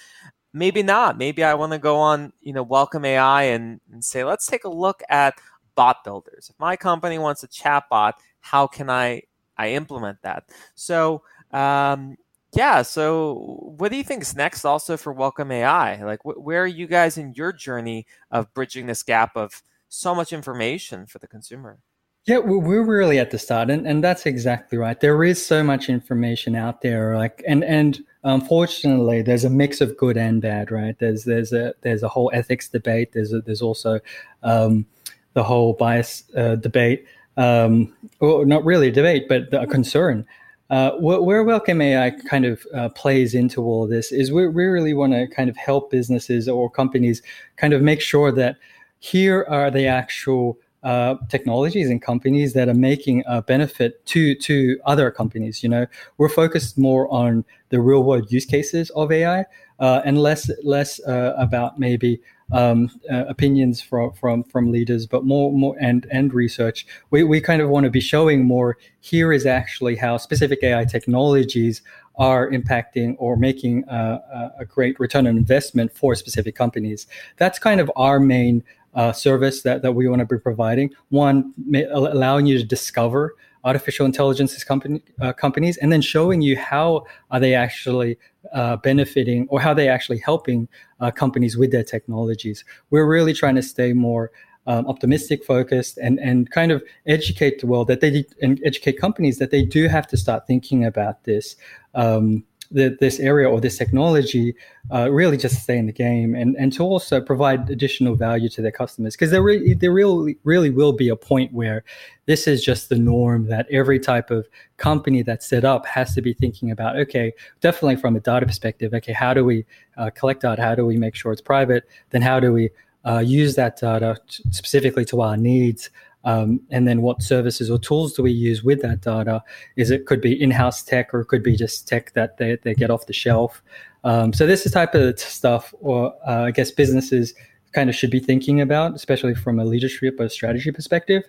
Maybe 0.54 0.84
not. 0.84 1.18
Maybe 1.18 1.44
I 1.44 1.54
want 1.54 1.74
to 1.74 1.80
go 1.80 1.98
on, 1.98 2.32
you 2.42 2.54
know, 2.54 2.64
Welcome 2.64 3.06
AI 3.06 3.44
and, 3.44 3.82
and 3.92 4.04
say, 4.04 4.24
let's 4.24 4.48
take 4.48 4.64
a 4.64 4.70
look 4.70 5.02
at 5.10 5.36
bot 5.76 6.04
builders. 6.04 6.50
If 6.50 6.60
my 6.60 6.76
company 6.76 7.20
wants 7.20 7.44
a 7.44 7.48
chatbot, 7.48 8.14
how 8.40 8.68
can 8.68 8.90
I 8.90 9.24
I 9.58 9.72
implement 9.72 10.22
that? 10.24 10.50
So 10.76 11.24
um, 11.52 12.18
yeah. 12.54 12.82
So 12.84 13.74
what 13.78 13.92
do 13.92 13.98
you 13.98 14.04
think 14.04 14.22
is 14.22 14.36
next 14.36 14.66
also 14.66 14.98
for 14.98 15.12
Welcome 15.14 15.52
AI? 15.52 16.04
Like 16.04 16.22
wh- 16.24 16.42
where 16.44 16.64
are 16.64 16.68
you 16.68 16.88
guys 16.88 17.18
in 17.18 17.34
your 17.34 17.52
journey 17.52 18.08
of 18.32 18.54
bridging 18.54 18.86
this 18.88 19.04
gap 19.04 19.36
of 19.36 19.62
so 19.90 20.16
much 20.16 20.32
information 20.34 21.06
for 21.06 21.20
the 21.20 21.28
consumer? 21.28 21.80
Yeah, 22.26 22.40
we're 22.40 22.82
really 22.82 23.20
at 23.20 23.30
the 23.30 23.38
start, 23.38 23.70
and, 23.70 23.86
and 23.86 24.04
that's 24.04 24.26
exactly 24.26 24.80
right. 24.80 25.00
There 25.00 25.24
is 25.24 25.46
so 25.46 25.64
much 25.64 25.90
information 25.90 26.56
out 26.56 26.82
there, 26.82 27.16
like 27.16 27.44
and 27.48 27.64
and 27.64 28.04
unfortunately, 28.24 29.22
there's 29.22 29.44
a 29.44 29.50
mix 29.50 29.80
of 29.80 29.96
good 29.96 30.18
and 30.18 30.42
bad, 30.42 30.72
right? 30.72 30.98
There's 30.98 31.26
there's 31.26 31.54
a 31.54 31.76
there's 31.82 32.02
a 32.02 32.10
whole 32.10 32.32
ethics 32.34 32.68
debate. 32.68 33.14
There's 33.14 33.32
a, 33.32 33.42
there's 33.42 33.62
also 33.62 34.00
um, 34.42 34.88
the 35.34 35.44
whole 35.44 35.74
bias 35.74 36.24
uh, 36.36 36.56
debate, 36.56 37.06
um, 37.38 37.94
or 38.20 38.44
not 38.44 38.66
really 38.66 38.88
a 38.88 38.92
debate, 38.92 39.28
but 39.30 39.54
a 39.54 39.68
concern. 39.68 40.26
Uh, 40.72 40.94
where 40.94 41.44
Welcome 41.44 41.80
AI 41.80 42.10
kind 42.10 42.46
of 42.46 42.66
uh, 42.74 42.90
plays 42.90 43.36
into 43.36 43.62
all 43.62 43.88
this 43.88 44.12
is 44.12 44.32
we 44.32 44.46
really 44.48 44.96
want 44.96 45.14
to 45.14 45.28
kind 45.28 45.48
of 45.48 45.56
help 45.58 45.92
businesses 45.92 46.50
or 46.50 46.72
companies 46.72 47.22
kind 47.58 47.72
of 47.72 47.84
make 47.84 48.02
sure 48.02 48.32
that 48.32 48.58
here 48.98 49.46
are 49.48 49.70
the 49.70 49.86
actual 49.86 50.58
uh, 50.86 51.16
technologies 51.30 51.90
and 51.90 52.02
companies 52.02 52.54
that 52.54 52.70
are 52.70 52.76
making 52.76 53.24
a 53.26 53.42
benefit 53.42 54.06
to 54.06 54.36
to 54.36 54.80
other 54.86 55.10
companies. 55.10 55.64
You 55.64 55.70
know, 55.70 55.88
we're 56.18 56.30
focused 56.30 56.78
more 56.78 57.12
on 57.12 57.44
the 57.70 57.82
real 57.82 58.04
world 58.04 58.32
use 58.32 58.46
cases 58.46 58.92
of 58.92 59.12
AI 59.12 59.46
uh, 59.80 60.02
and 60.06 60.20
less 60.20 60.50
less 60.64 61.00
uh, 61.08 61.34
about 61.38 61.80
maybe 61.80 62.22
um, 62.52 62.92
uh, 63.12 63.26
opinions 63.26 63.82
from 63.82 64.14
from 64.14 64.44
from 64.44 64.72
leaders, 64.72 65.08
but 65.08 65.26
more 65.26 65.52
more 65.52 65.76
and 65.82 66.06
and 66.12 66.34
research. 66.36 66.86
We 67.10 67.24
we 67.24 67.42
kind 67.42 67.64
of 67.64 67.70
want 67.70 67.86
to 67.86 67.90
be 67.90 68.00
showing 68.00 68.46
more. 68.46 68.78
Here 69.00 69.34
is 69.34 69.48
actually 69.48 69.96
how 69.96 70.18
specific 70.18 70.60
AI 70.62 70.86
technologies 70.86 71.82
are 72.18 72.50
impacting 72.50 73.16
or 73.18 73.36
making 73.36 73.84
a, 73.90 74.54
a 74.60 74.66
great 74.66 75.00
return 75.00 75.28
on 75.28 75.36
investment 75.36 75.92
for 75.94 76.16
specific 76.16 76.56
companies. 76.56 77.08
That's 77.38 77.60
kind 77.60 77.82
of 77.82 77.92
our 77.96 78.20
main 78.20 78.64
uh, 78.96 79.12
service 79.12 79.62
that, 79.62 79.82
that 79.82 79.94
we 79.94 80.08
want 80.08 80.20
to 80.20 80.26
be 80.26 80.40
providing. 80.40 80.90
One, 81.10 81.54
may, 81.58 81.84
allowing 81.84 82.46
you 82.46 82.58
to 82.58 82.64
discover 82.64 83.36
artificial 83.64 84.06
intelligence 84.06 84.64
company, 84.64 85.02
uh, 85.22 85.34
companies, 85.34 85.78
and 85.78 85.92
then 85.92 86.02
showing 86.02 86.42
you 86.42 86.56
how 86.56 87.06
are 87.32 87.40
they 87.40 87.56
actually 87.56 88.18
uh, 88.54 88.78
benefiting 88.78 89.48
or 89.50 89.60
how 89.60 89.74
they 89.74 89.90
actually 89.90 90.20
helping 90.20 90.68
uh, 91.00 91.12
companies 91.12 91.58
with 91.58 91.72
their 91.72 91.84
technologies. 91.84 92.64
We're 92.92 93.08
really 93.08 93.34
trying 93.34 93.56
to 93.56 93.64
stay 93.64 93.94
more 93.94 94.32
um, 94.68 94.88
optimistic, 94.88 95.44
focused, 95.44 95.98
and 95.98 96.20
and 96.20 96.50
kind 96.50 96.72
of 96.72 96.84
educate 97.06 97.60
the 97.60 97.68
world 97.68 97.88
that 97.88 98.02
they 98.02 98.26
and 98.42 98.60
educate 98.66 98.94
companies 98.94 99.38
that 99.38 99.52
they 99.52 99.64
do 99.64 99.88
have 99.88 100.08
to 100.08 100.18
start 100.18 100.48
thinking 100.48 100.86
about 100.86 101.24
this. 101.24 101.56
Um, 101.94 102.44
the, 102.76 102.96
this 103.00 103.20
area 103.20 103.50
or 103.50 103.60
this 103.60 103.78
technology 103.78 104.54
uh, 104.94 105.10
really 105.10 105.38
just 105.38 105.64
stay 105.64 105.78
in 105.78 105.86
the 105.86 105.94
game 105.94 106.36
and, 106.36 106.56
and 106.58 106.72
to 106.74 106.84
also 106.84 107.20
provide 107.22 107.70
additional 107.70 108.16
value 108.16 108.50
to 108.50 108.62
their 108.62 108.72
customers. 108.72 109.16
Because 109.16 109.32
there, 109.32 109.42
re- 109.42 109.74
there 109.74 109.92
really, 109.92 110.38
really 110.44 110.70
will 110.70 110.94
be 110.94 111.10
a 111.10 111.16
point 111.16 111.52
where 111.54 111.84
this 112.26 112.48
is 112.48 112.64
just 112.64 112.90
the 112.90 112.98
norm 112.98 113.48
that 113.48 113.66
every 113.72 114.00
type 114.00 114.30
of 114.30 114.48
company 114.78 115.22
that's 115.22 115.48
set 115.48 115.64
up 115.64 115.86
has 115.86 116.14
to 116.14 116.22
be 116.22 116.34
thinking 116.34 116.72
about 116.72 116.98
okay 116.98 117.32
definitely 117.62 117.96
from 117.96 118.16
a 118.16 118.20
data 118.20 118.46
perspective 118.46 118.94
okay 118.94 119.14
how 119.14 119.32
do 119.32 119.46
we 119.46 119.64
uh, 119.98 120.10
collect 120.10 120.42
data? 120.42 120.62
How 120.62 120.76
do 120.76 120.86
we 120.86 120.98
make 120.98 121.16
sure 121.16 121.32
it's 121.32 121.42
private? 121.42 121.84
Then 122.10 122.22
how 122.22 122.40
do 122.40 122.52
we 122.52 122.70
uh, 123.06 123.20
use 123.20 123.56
that 123.56 123.78
data 123.78 124.18
specifically 124.28 125.06
to 125.06 125.22
our 125.22 125.38
needs 125.38 125.90
um, 126.26 126.60
and 126.72 126.88
then 126.88 127.02
what 127.02 127.22
services 127.22 127.72
or 127.72 127.78
tools 127.78 128.14
do 128.14 128.24
we 128.24 128.32
use 128.32 128.64
with 128.64 128.82
that 128.82 129.02
data? 129.02 129.44
Is 129.76 129.92
it 129.92 130.08
could 130.08 130.22
be 130.22 130.40
in-house 130.42 130.84
tech 130.84 131.14
or 131.14 131.22
it 131.22 131.28
could 131.28 131.44
be 131.44 131.56
just 131.56 131.88
tech 131.88 132.14
that 132.14 132.38
they, 132.38 132.58
they 132.64 132.74
get 132.74 132.90
off 132.90 133.06
the 133.06 133.14
shelf. 133.14 133.62
Um, 134.04 134.34
so 134.34 134.46
this 134.46 134.66
is 134.66 134.72
type 134.72 134.94
of 134.96 135.20
stuff, 135.20 135.74
or 135.80 136.14
uh, 136.28 136.44
I 136.44 136.52
guess 136.52 136.72
businesses 136.72 137.34
kind 137.74 137.90
of 137.90 137.96
should 137.96 138.12
be 138.12 138.20
thinking 138.20 138.62
about, 138.62 138.96
especially 138.96 139.36
from 139.36 139.60
a 139.60 139.66
leadership 139.66 140.20
or 140.20 140.30
strategy 140.30 140.72
perspective. 140.72 141.24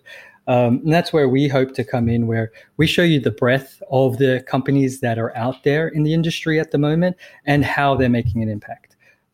Um, 0.47 0.81
and 0.85 0.93
that's 0.93 1.13
where 1.13 1.29
we 1.29 1.49
hope 1.49 1.75
to 1.75 1.85
come 1.85 2.09
in, 2.09 2.27
where 2.27 2.53
we 2.77 2.87
show 2.87 3.03
you 3.03 3.19
the 3.19 3.33
breadth 3.33 3.83
of 3.91 4.19
the 4.19 4.45
companies 4.47 5.01
that 5.01 5.19
are 5.19 5.37
out 5.37 5.65
there 5.65 5.89
in 5.89 6.05
the 6.05 6.15
industry 6.15 6.61
at 6.61 6.71
the 6.71 6.79
moment 6.79 7.17
and 7.47 7.65
how 7.65 7.97
they're 7.97 8.09
making 8.09 8.43
an 8.43 8.49
impact 8.49 8.86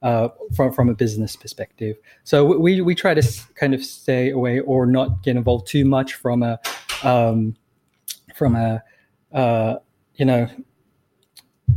uh, 0.02 0.28
from 0.54 0.72
from 0.72 0.88
a 0.88 0.94
business 0.94 1.36
perspective. 1.36 1.96
So 2.24 2.44
we 2.44 2.80
we 2.80 2.94
try 2.94 3.14
to 3.14 3.22
kind 3.54 3.74
of 3.74 3.84
stay 3.84 4.30
away 4.30 4.60
or 4.60 4.86
not 4.86 5.22
get 5.22 5.36
involved 5.36 5.66
too 5.66 5.84
much 5.84 6.14
from 6.14 6.42
a 6.42 6.58
um, 7.02 7.56
from 8.34 8.56
a 8.56 8.82
uh, 9.32 9.76
you 10.16 10.24
know 10.24 10.48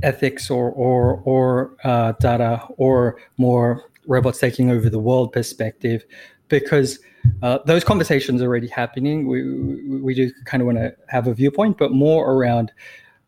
ethics 0.04 0.50
or 0.50 0.72
or 0.72 1.22
or 1.26 1.76
uh, 1.84 2.14
data 2.20 2.64
or 2.78 3.18
more 3.38 3.84
robots 4.08 4.40
taking 4.40 4.70
over 4.70 4.90
the 4.90 5.00
world 5.00 5.32
perspective 5.32 6.06
because 6.48 7.00
uh, 7.42 7.60
those 7.66 7.84
conversations 7.84 8.42
are 8.42 8.46
already 8.46 8.68
happening. 8.68 9.28
We, 9.28 10.00
we 10.00 10.14
do 10.14 10.32
kind 10.46 10.62
of 10.62 10.68
want 10.68 10.78
to 10.78 10.96
have 11.08 11.26
a 11.26 11.34
viewpoint, 11.34 11.78
but 11.78 11.92
more 11.92 12.32
around 12.32 12.72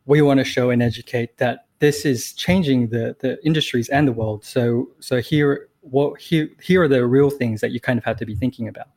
we 0.07 0.21
want 0.21 0.39
to 0.39 0.43
show 0.43 0.71
and 0.71 0.81
educate 0.81 1.37
that 1.37 1.67
this 1.79 2.05
is 2.05 2.33
changing 2.33 2.87
the 2.87 3.15
the 3.19 3.45
industries 3.45 3.89
and 3.89 4.07
the 4.07 4.13
world. 4.13 4.43
So 4.43 4.89
so 4.99 5.21
here 5.21 5.69
what 5.81 6.19
here 6.19 6.49
here 6.61 6.81
are 6.83 6.87
the 6.87 7.05
real 7.05 7.29
things 7.29 7.61
that 7.61 7.71
you 7.71 7.79
kind 7.79 7.99
of 7.99 8.05
have 8.05 8.17
to 8.17 8.25
be 8.25 8.35
thinking 8.35 8.67
about. 8.67 8.87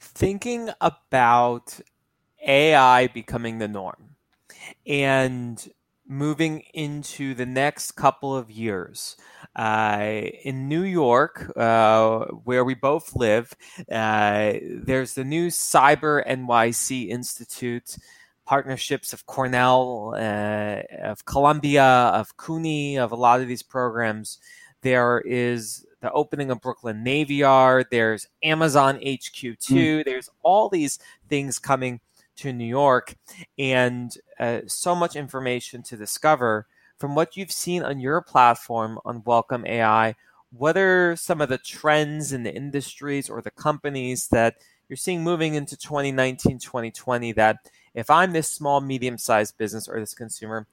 Thinking 0.00 0.70
about 0.80 1.80
AI 2.46 3.06
becoming 3.08 3.58
the 3.58 3.68
norm 3.68 4.16
and 4.86 5.68
moving 6.08 6.60
into 6.72 7.34
the 7.34 7.46
next 7.46 7.92
couple 7.92 8.34
of 8.34 8.50
years. 8.50 9.16
Uh, 9.54 10.22
in 10.44 10.68
New 10.68 10.82
York, 10.82 11.52
uh, 11.56 12.24
where 12.44 12.64
we 12.64 12.74
both 12.74 13.14
live, 13.14 13.52
uh, 13.92 14.54
there's 14.62 15.14
the 15.14 15.24
new 15.24 15.48
Cyber 15.48 16.26
NYC 16.26 17.08
Institute 17.08 17.96
partnerships 18.48 19.12
of 19.12 19.26
Cornell, 19.26 20.14
uh, 20.16 20.80
of 21.02 21.22
Columbia, 21.26 21.84
of 21.84 22.34
CUNY, 22.38 22.96
of 22.96 23.12
a 23.12 23.16
lot 23.16 23.42
of 23.42 23.46
these 23.46 23.62
programs. 23.62 24.38
There 24.80 25.20
is 25.26 25.84
the 26.00 26.10
opening 26.12 26.50
of 26.50 26.62
Brooklyn 26.62 27.04
Navy 27.04 27.34
Yard. 27.34 27.88
There's 27.90 28.26
Amazon 28.42 29.00
HQ2. 29.00 29.58
Mm. 29.58 30.04
There's 30.06 30.30
all 30.42 30.70
these 30.70 30.98
things 31.28 31.58
coming 31.58 32.00
to 32.36 32.54
New 32.54 32.64
York, 32.64 33.14
and 33.58 34.16
uh, 34.40 34.60
so 34.66 34.94
much 34.94 35.14
information 35.14 35.82
to 35.82 35.98
discover. 35.98 36.66
From 36.96 37.14
what 37.14 37.36
you've 37.36 37.52
seen 37.52 37.82
on 37.82 38.00
your 38.00 38.22
platform 38.22 38.98
on 39.04 39.22
Welcome 39.26 39.66
AI, 39.66 40.14
what 40.50 40.78
are 40.78 41.16
some 41.16 41.42
of 41.42 41.50
the 41.50 41.58
trends 41.58 42.32
in 42.32 42.44
the 42.44 42.54
industries 42.54 43.28
or 43.28 43.42
the 43.42 43.50
companies 43.50 44.28
that 44.28 44.54
you're 44.88 44.96
seeing 44.96 45.22
moving 45.22 45.54
into 45.54 45.76
2019, 45.76 46.58
2020 46.58 47.32
that 47.32 47.58
if 47.98 48.10
I'm 48.10 48.32
this 48.32 48.48
small, 48.48 48.80
medium 48.80 49.18
sized 49.18 49.58
business 49.58 49.88
or 49.88 49.98
this 49.98 50.14
consumer, 50.14 50.66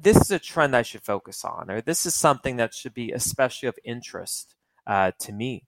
this 0.00 0.16
is 0.16 0.30
a 0.30 0.38
trend 0.38 0.76
I 0.76 0.82
should 0.82 1.02
focus 1.02 1.44
on, 1.44 1.70
or 1.70 1.80
this 1.80 2.04
is 2.06 2.14
something 2.14 2.56
that 2.56 2.74
should 2.74 2.94
be 2.94 3.12
especially 3.12 3.68
of 3.68 3.78
interest 3.84 4.54
uh, 4.86 5.12
to 5.20 5.32
me. 5.32 5.64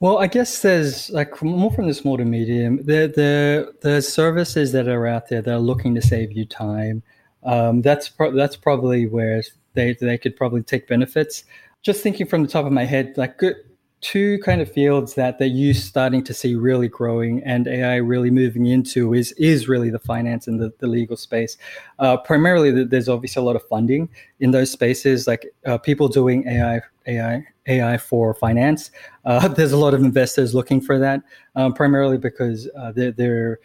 Well, 0.00 0.18
I 0.18 0.26
guess 0.26 0.62
there's 0.62 1.10
like 1.10 1.42
more 1.42 1.70
from 1.70 1.86
the 1.86 1.94
small 1.94 2.16
to 2.16 2.24
medium. 2.24 2.78
The 2.78 3.12
the 3.14 3.74
the 3.80 4.02
services 4.02 4.72
that 4.72 4.88
are 4.88 5.06
out 5.06 5.28
there 5.28 5.42
that 5.42 5.54
are 5.54 5.58
looking 5.58 5.94
to 5.94 6.02
save 6.02 6.32
you 6.32 6.44
time. 6.46 7.02
Um, 7.42 7.82
that's 7.82 8.08
pro- 8.08 8.32
that's 8.32 8.56
probably 8.56 9.06
where 9.06 9.42
they 9.74 9.96
they 10.00 10.18
could 10.18 10.36
probably 10.36 10.62
take 10.62 10.88
benefits. 10.88 11.44
Just 11.82 12.02
thinking 12.02 12.26
from 12.26 12.42
the 12.42 12.48
top 12.48 12.64
of 12.64 12.72
my 12.72 12.84
head, 12.84 13.14
like 13.16 13.38
good 13.38 13.56
two 14.04 14.38
kind 14.40 14.60
of 14.60 14.70
fields 14.70 15.14
that 15.14 15.38
that 15.38 15.48
you 15.48 15.72
starting 15.72 16.22
to 16.22 16.34
see 16.34 16.54
really 16.54 16.88
growing 16.88 17.42
and 17.42 17.66
AI 17.66 17.96
really 17.96 18.30
moving 18.30 18.66
into 18.66 19.14
is 19.14 19.32
is 19.32 19.66
really 19.66 19.88
the 19.88 19.98
finance 19.98 20.46
and 20.46 20.60
the, 20.60 20.70
the 20.78 20.86
legal 20.86 21.16
space. 21.16 21.56
Uh, 21.98 22.14
primarily, 22.18 22.84
there's 22.84 23.08
obviously 23.08 23.40
a 23.40 23.44
lot 23.44 23.56
of 23.56 23.66
funding 23.66 24.10
in 24.40 24.50
those 24.50 24.70
spaces, 24.70 25.26
like 25.26 25.46
uh, 25.64 25.78
people 25.78 26.06
doing 26.06 26.46
AI 26.46 26.82
AI 27.06 27.46
AI 27.66 27.96
for 27.96 28.34
finance. 28.34 28.90
Uh, 29.24 29.48
there's 29.56 29.72
a 29.72 29.78
lot 29.78 29.94
of 29.94 30.02
investors 30.02 30.54
looking 30.54 30.82
for 30.82 30.98
that, 30.98 31.22
um, 31.56 31.72
primarily 31.72 32.18
because 32.18 32.68
uh, 32.78 32.92
they're, 32.92 33.12
they're 33.12 33.58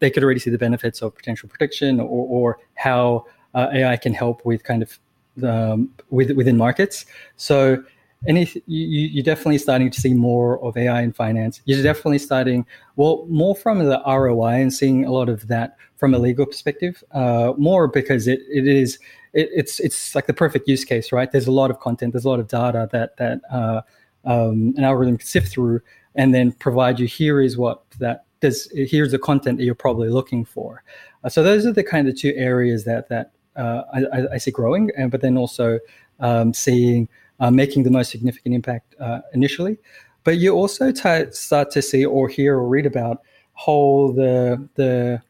they 0.00 0.10
could 0.10 0.24
already 0.24 0.40
see 0.40 0.50
the 0.50 0.58
benefits 0.58 1.02
of 1.02 1.14
potential 1.14 1.48
prediction 1.48 2.00
or, 2.00 2.26
or 2.26 2.58
how 2.74 3.24
uh, 3.54 3.68
AI 3.72 3.96
can 3.96 4.12
help 4.12 4.44
with 4.44 4.64
kind 4.64 4.82
of 4.82 4.98
um, 5.44 5.90
with, 6.10 6.32
within 6.32 6.56
markets. 6.56 7.06
So 7.36 7.84
any 8.26 8.44
you, 8.66 9.08
you're 9.08 9.24
definitely 9.24 9.58
starting 9.58 9.90
to 9.90 10.00
see 10.00 10.12
more 10.12 10.62
of 10.64 10.76
AI 10.76 11.02
in 11.02 11.12
finance. 11.12 11.60
You're 11.64 11.82
definitely 11.82 12.18
starting 12.18 12.66
well 12.96 13.26
more 13.28 13.54
from 13.54 13.78
the 13.78 14.02
ROI 14.06 14.60
and 14.60 14.72
seeing 14.72 15.04
a 15.04 15.12
lot 15.12 15.28
of 15.28 15.46
that 15.48 15.76
from 15.96 16.14
a 16.14 16.18
legal 16.18 16.46
perspective. 16.46 17.02
Uh, 17.12 17.52
more 17.56 17.86
because 17.86 18.26
it 18.26 18.40
it 18.50 18.66
is 18.66 18.98
it, 19.32 19.48
it's 19.54 19.78
it's 19.80 20.14
like 20.14 20.26
the 20.26 20.34
perfect 20.34 20.68
use 20.68 20.84
case, 20.84 21.12
right? 21.12 21.30
There's 21.30 21.46
a 21.46 21.52
lot 21.52 21.70
of 21.70 21.78
content, 21.80 22.12
there's 22.12 22.24
a 22.24 22.28
lot 22.28 22.40
of 22.40 22.48
data 22.48 22.88
that 22.92 23.16
that 23.18 23.40
uh, 23.50 23.82
um, 24.24 24.74
an 24.76 24.84
algorithm 24.84 25.18
can 25.18 25.26
sift 25.26 25.52
through 25.52 25.80
and 26.14 26.34
then 26.34 26.52
provide 26.52 26.98
you 26.98 27.06
here 27.06 27.40
is 27.40 27.56
what 27.56 27.88
that 27.98 28.24
does 28.40 28.70
here's 28.74 29.12
the 29.12 29.18
content 29.18 29.58
that 29.58 29.64
you're 29.64 29.74
probably 29.74 30.08
looking 30.08 30.44
for. 30.44 30.82
Uh, 31.24 31.28
so 31.28 31.42
those 31.42 31.66
are 31.66 31.72
the 31.72 31.84
kind 31.84 32.08
of 32.08 32.16
two 32.16 32.32
areas 32.36 32.84
that 32.84 33.08
that 33.08 33.32
uh, 33.56 33.82
I, 33.92 34.34
I, 34.34 34.38
see 34.38 34.52
growing, 34.52 34.90
and 34.96 35.10
but 35.10 35.20
then 35.20 35.36
also 35.36 35.80
um, 36.20 36.54
seeing 36.54 37.08
uh, 37.40 37.50
making 37.50 37.82
the 37.82 37.90
most 37.90 38.10
significant 38.10 38.54
impact 38.54 38.94
uh, 39.00 39.20
initially. 39.32 39.78
But 40.24 40.38
you 40.38 40.54
also 40.54 40.92
t- 40.92 41.30
start 41.30 41.70
to 41.70 41.82
see 41.82 42.04
or 42.04 42.28
hear 42.28 42.56
or 42.56 42.68
read 42.68 42.86
about 42.86 43.22
how 43.54 44.12
the 44.16 44.68
the 44.74 45.22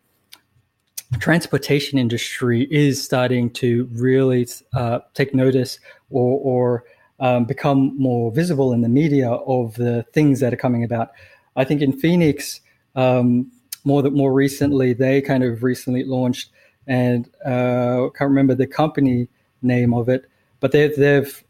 transportation 1.19 1.99
industry 1.99 2.69
is 2.71 3.03
starting 3.03 3.51
to 3.51 3.89
really 3.93 4.47
uh, 4.75 4.99
take 5.15 5.35
notice 5.35 5.81
or, 6.11 6.39
or 6.41 6.85
um, 7.21 7.45
become 7.45 7.99
more 7.99 8.31
visible 8.31 8.73
in 8.73 8.83
the 8.83 8.89
media 8.89 9.31
of 9.31 9.75
the 9.77 10.05
things 10.13 10.41
that 10.41 10.53
are 10.53 10.57
coming 10.59 10.85
about. 10.85 11.11
I 11.57 11.65
think 11.65 11.81
in 11.81 11.99
Phoenix, 11.99 12.61
um, 12.95 13.51
more 13.85 14.03
that 14.03 14.13
more 14.13 14.33
recently, 14.33 14.93
they 14.93 15.21
kind 15.21 15.43
of 15.43 15.63
recently 15.63 16.05
launched, 16.05 16.51
and 16.87 17.29
uh, 17.45 18.09
can't 18.17 18.29
remember 18.29 18.55
the 18.55 18.67
company 18.67 19.29
name 19.63 19.95
of 19.95 20.09
it, 20.09 20.27
but 20.61 20.73
they've, 20.73 20.95
they've 20.95 21.43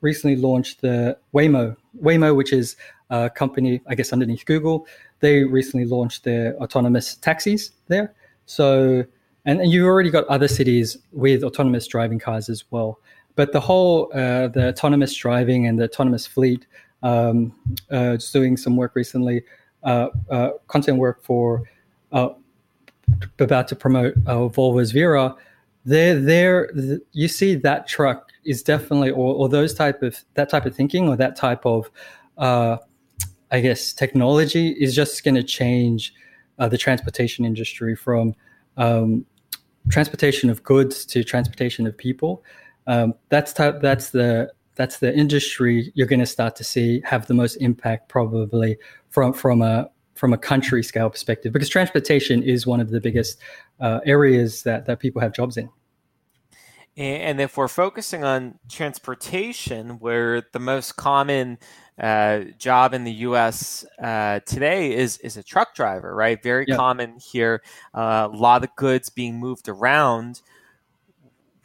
recently 0.00 0.36
launched 0.36 0.80
the 0.80 1.16
Waymo, 1.34 1.76
Waymo, 2.02 2.36
which 2.36 2.52
is 2.52 2.76
a 3.10 3.30
company, 3.30 3.80
I 3.86 3.94
guess, 3.94 4.12
underneath 4.12 4.44
Google. 4.44 4.86
They 5.20 5.44
recently 5.44 5.86
launched 5.86 6.24
their 6.24 6.56
autonomous 6.56 7.14
taxis 7.16 7.72
there. 7.88 8.14
So, 8.46 9.04
and, 9.44 9.60
and 9.60 9.70
you've 9.70 9.86
already 9.86 10.10
got 10.10 10.26
other 10.26 10.48
cities 10.48 10.98
with 11.12 11.42
autonomous 11.42 11.86
driving 11.86 12.18
cars 12.18 12.48
as 12.48 12.64
well. 12.70 12.98
But 13.34 13.52
the 13.52 13.60
whole 13.60 14.10
uh, 14.14 14.48
the 14.48 14.68
autonomous 14.68 15.14
driving 15.14 15.66
and 15.66 15.78
the 15.78 15.84
autonomous 15.84 16.26
fleet, 16.26 16.66
um, 17.02 17.52
uh, 17.90 18.14
just 18.14 18.32
doing 18.32 18.56
some 18.56 18.76
work 18.76 18.94
recently, 18.94 19.42
uh, 19.82 20.08
uh 20.30 20.50
content 20.68 20.98
work 20.98 21.22
for 21.22 21.62
uh, 22.12 22.30
about 23.38 23.68
to 23.68 23.76
promote 23.76 24.14
uh, 24.26 24.48
Volvo's 24.48 24.92
Vera. 24.92 25.34
There, 25.84 26.18
there, 26.18 26.70
you 27.12 27.28
see 27.28 27.54
that 27.56 27.86
truck 27.86 28.32
is 28.46 28.62
definitely, 28.62 29.10
or, 29.10 29.34
or 29.34 29.48
those 29.48 29.74
type 29.74 30.02
of 30.02 30.24
that 30.34 30.48
type 30.48 30.66
of 30.66 30.74
thinking 30.74 31.08
or 31.08 31.16
that 31.16 31.36
type 31.36 31.64
of, 31.66 31.90
I 32.38 33.60
guess, 33.60 33.92
technology 33.92 34.70
is 34.70 34.94
just 34.94 35.24
going 35.24 35.34
to 35.34 35.42
change 35.42 36.14
the 36.58 36.78
transportation 36.78 37.44
industry 37.44 37.94
from 37.94 38.34
um, 38.76 39.26
transportation 39.90 40.50
of 40.50 40.62
goods 40.62 41.04
to 41.06 41.22
transportation 41.22 41.86
of 41.86 41.96
people 41.96 42.42
um, 42.86 43.14
that's 43.28 43.52
t- 43.52 43.70
that's 43.80 44.10
the 44.10 44.52
that's 44.74 44.98
the 44.98 45.14
industry 45.14 45.92
you're 45.94 46.06
going 46.06 46.20
to 46.20 46.26
start 46.26 46.54
to 46.56 46.64
see 46.64 47.00
have 47.04 47.26
the 47.26 47.34
most 47.34 47.56
impact 47.56 48.08
probably 48.08 48.76
from 49.08 49.32
from 49.32 49.62
a 49.62 49.88
from 50.14 50.32
a 50.32 50.38
country 50.38 50.82
scale 50.82 51.10
perspective 51.10 51.52
because 51.52 51.68
transportation 51.68 52.42
is 52.42 52.66
one 52.66 52.80
of 52.80 52.90
the 52.90 53.00
biggest 53.00 53.38
uh, 53.80 54.00
areas 54.04 54.62
that 54.62 54.86
that 54.86 55.00
people 55.00 55.20
have 55.20 55.32
jobs 55.32 55.56
in. 55.56 55.68
And 56.96 57.40
if 57.42 57.58
we're 57.58 57.68
focusing 57.68 58.24
on 58.24 58.58
transportation, 58.70 59.98
where 59.98 60.42
the 60.52 60.58
most 60.58 60.96
common 60.96 61.58
uh, 62.00 62.44
job 62.58 62.94
in 62.94 63.04
the 63.04 63.12
U.S. 63.12 63.84
Uh, 64.02 64.40
today 64.46 64.94
is 64.94 65.18
is 65.18 65.36
a 65.36 65.42
truck 65.42 65.74
driver, 65.74 66.14
right? 66.14 66.42
Very 66.42 66.64
yeah. 66.66 66.76
common 66.76 67.18
here. 67.18 67.62
Uh, 67.94 68.28
a 68.32 68.36
lot 68.36 68.64
of 68.64 68.74
goods 68.76 69.10
being 69.10 69.38
moved 69.38 69.68
around 69.68 70.40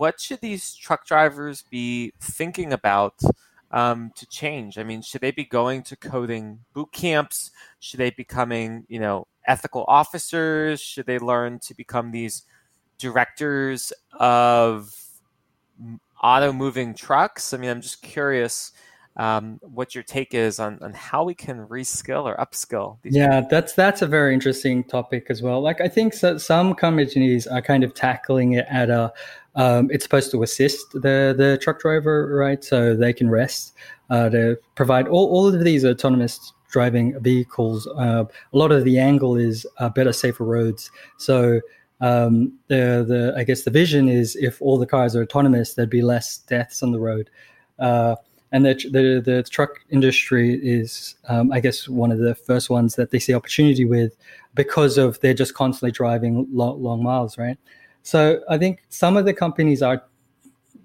what 0.01 0.19
should 0.19 0.41
these 0.41 0.73
truck 0.73 1.05
drivers 1.05 1.63
be 1.69 2.11
thinking 2.19 2.73
about 2.73 3.21
um, 3.69 4.09
to 4.15 4.25
change? 4.25 4.79
I 4.79 4.83
mean, 4.83 5.03
should 5.03 5.21
they 5.21 5.29
be 5.29 5.45
going 5.45 5.83
to 5.83 5.95
coding 5.95 6.61
boot 6.73 6.91
camps? 6.91 7.51
Should 7.77 7.99
they 7.99 8.09
be 8.09 8.15
becoming, 8.23 8.83
you 8.89 8.99
know, 8.99 9.27
ethical 9.45 9.85
officers? 9.87 10.81
Should 10.81 11.05
they 11.05 11.19
learn 11.19 11.59
to 11.59 11.75
become 11.75 12.09
these 12.09 12.45
directors 12.97 13.93
of 14.13 14.91
auto 16.21 16.53
moving 16.53 16.93
trucks? 16.93 17.53
I 17.53 17.57
mean, 17.57 17.69
I'm 17.69 17.81
just 17.81 18.01
curious 18.01 18.71
um, 19.17 19.59
what 19.61 19.93
your 19.93 20.03
take 20.03 20.33
is 20.33 20.59
on, 20.59 20.79
on 20.81 20.93
how 20.93 21.23
we 21.23 21.33
can 21.33 21.67
reskill 21.67 22.23
or 22.23 22.35
upskill. 22.37 22.97
yeah, 23.03 23.41
people. 23.41 23.49
that's 23.49 23.73
that's 23.73 24.01
a 24.01 24.07
very 24.07 24.33
interesting 24.33 24.83
topic 24.83 25.27
as 25.29 25.41
well. 25.41 25.61
Like 25.61 25.81
I 25.81 25.87
think 25.87 26.13
so, 26.13 26.37
some 26.37 26.73
companies 26.73 27.45
are 27.47 27.61
kind 27.61 27.83
of 27.83 27.93
tackling 27.93 28.53
it 28.53 28.65
at 28.69 28.89
a. 28.89 29.11
Um, 29.55 29.89
it's 29.91 30.05
supposed 30.05 30.31
to 30.31 30.43
assist 30.43 30.93
the 30.93 31.35
the 31.37 31.59
truck 31.61 31.81
driver, 31.81 32.33
right? 32.35 32.63
So 32.63 32.95
they 32.95 33.11
can 33.11 33.29
rest 33.29 33.73
uh, 34.09 34.29
to 34.29 34.57
provide 34.75 35.09
all, 35.09 35.27
all 35.29 35.47
of 35.47 35.61
these 35.63 35.83
autonomous 35.83 36.53
driving 36.71 37.19
vehicles. 37.21 37.85
Uh, 37.87 38.23
a 38.53 38.57
lot 38.57 38.71
of 38.71 38.85
the 38.85 38.97
angle 38.97 39.35
is 39.35 39.67
uh, 39.79 39.89
better, 39.89 40.13
safer 40.13 40.45
roads. 40.45 40.89
So 41.17 41.59
um, 42.01 42.53
the 42.67 43.05
the 43.07 43.33
I 43.37 43.43
guess 43.43 43.61
the 43.63 43.71
vision 43.71 44.09
is 44.09 44.35
if 44.35 44.61
all 44.61 44.77
the 44.77 44.85
cars 44.85 45.15
are 45.15 45.21
autonomous, 45.21 45.75
there'd 45.75 45.89
be 45.89 46.01
less 46.01 46.39
deaths 46.39 46.83
on 46.83 46.91
the 46.91 46.99
road. 46.99 47.29
Uh, 47.79 48.15
and 48.51 48.65
the, 48.65 48.73
the, 48.73 49.21
the 49.23 49.43
truck 49.43 49.79
industry 49.89 50.55
is, 50.61 51.15
um, 51.29 51.53
I 51.53 51.61
guess, 51.61 51.87
one 51.87 52.11
of 52.11 52.19
the 52.19 52.35
first 52.35 52.69
ones 52.69 52.95
that 52.95 53.11
they 53.11 53.19
see 53.19 53.33
opportunity 53.33 53.85
with 53.85 54.17
because 54.53 54.97
of 54.97 55.17
they're 55.21 55.33
just 55.33 55.53
constantly 55.53 55.91
driving 55.91 56.45
long, 56.51 56.83
long 56.83 57.01
miles, 57.01 57.37
right? 57.37 57.57
So 58.03 58.41
I 58.49 58.57
think 58.57 58.83
some 58.89 59.15
of 59.15 59.23
the 59.23 59.33
companies 59.33 59.81
are 59.81 60.03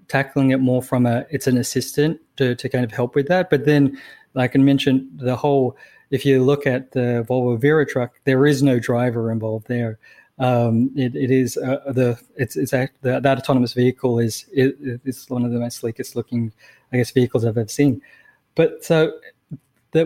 tackling 0.07 0.51
it 0.51 0.61
more 0.61 0.81
from 0.81 1.05
a 1.05 1.25
it's 1.29 1.47
an 1.47 1.57
assistant 1.57 2.21
to, 2.37 2.55
to 2.55 2.69
kind 2.69 2.85
of 2.85 2.91
help 2.91 3.15
with 3.15 3.27
that. 3.27 3.49
But 3.49 3.65
then, 3.65 3.99
like 4.33 4.55
I 4.55 4.59
mentioned, 4.59 5.09
the 5.15 5.35
whole 5.35 5.75
if 6.09 6.25
you 6.25 6.41
look 6.43 6.65
at 6.65 6.91
the 6.91 7.25
Volvo 7.27 7.59
Vera 7.59 7.85
truck, 7.85 8.13
there 8.23 8.45
is 8.45 8.63
no 8.63 8.79
driver 8.79 9.29
involved 9.29 9.67
there. 9.67 9.99
Um, 10.39 10.91
it, 10.95 11.15
it 11.15 11.31
is 11.31 11.57
uh, 11.57 11.91
the 11.91 12.19
it's 12.35 12.55
it's 12.55 12.73
a, 12.73 12.89
the, 13.01 13.19
that 13.19 13.39
autonomous 13.39 13.73
vehicle 13.73 14.19
is 14.19 14.45
it, 14.51 14.75
it's 15.03 15.29
one 15.29 15.43
of 15.43 15.51
the 15.51 15.59
most 15.59 15.77
sleekest 15.77 16.15
looking 16.15 16.53
I 16.93 16.97
guess 16.97 17.11
vehicles 17.11 17.43
I've 17.43 17.57
ever 17.57 17.67
seen. 17.67 18.01
But 18.53 18.83
so 18.85 19.13
the, 19.91 20.05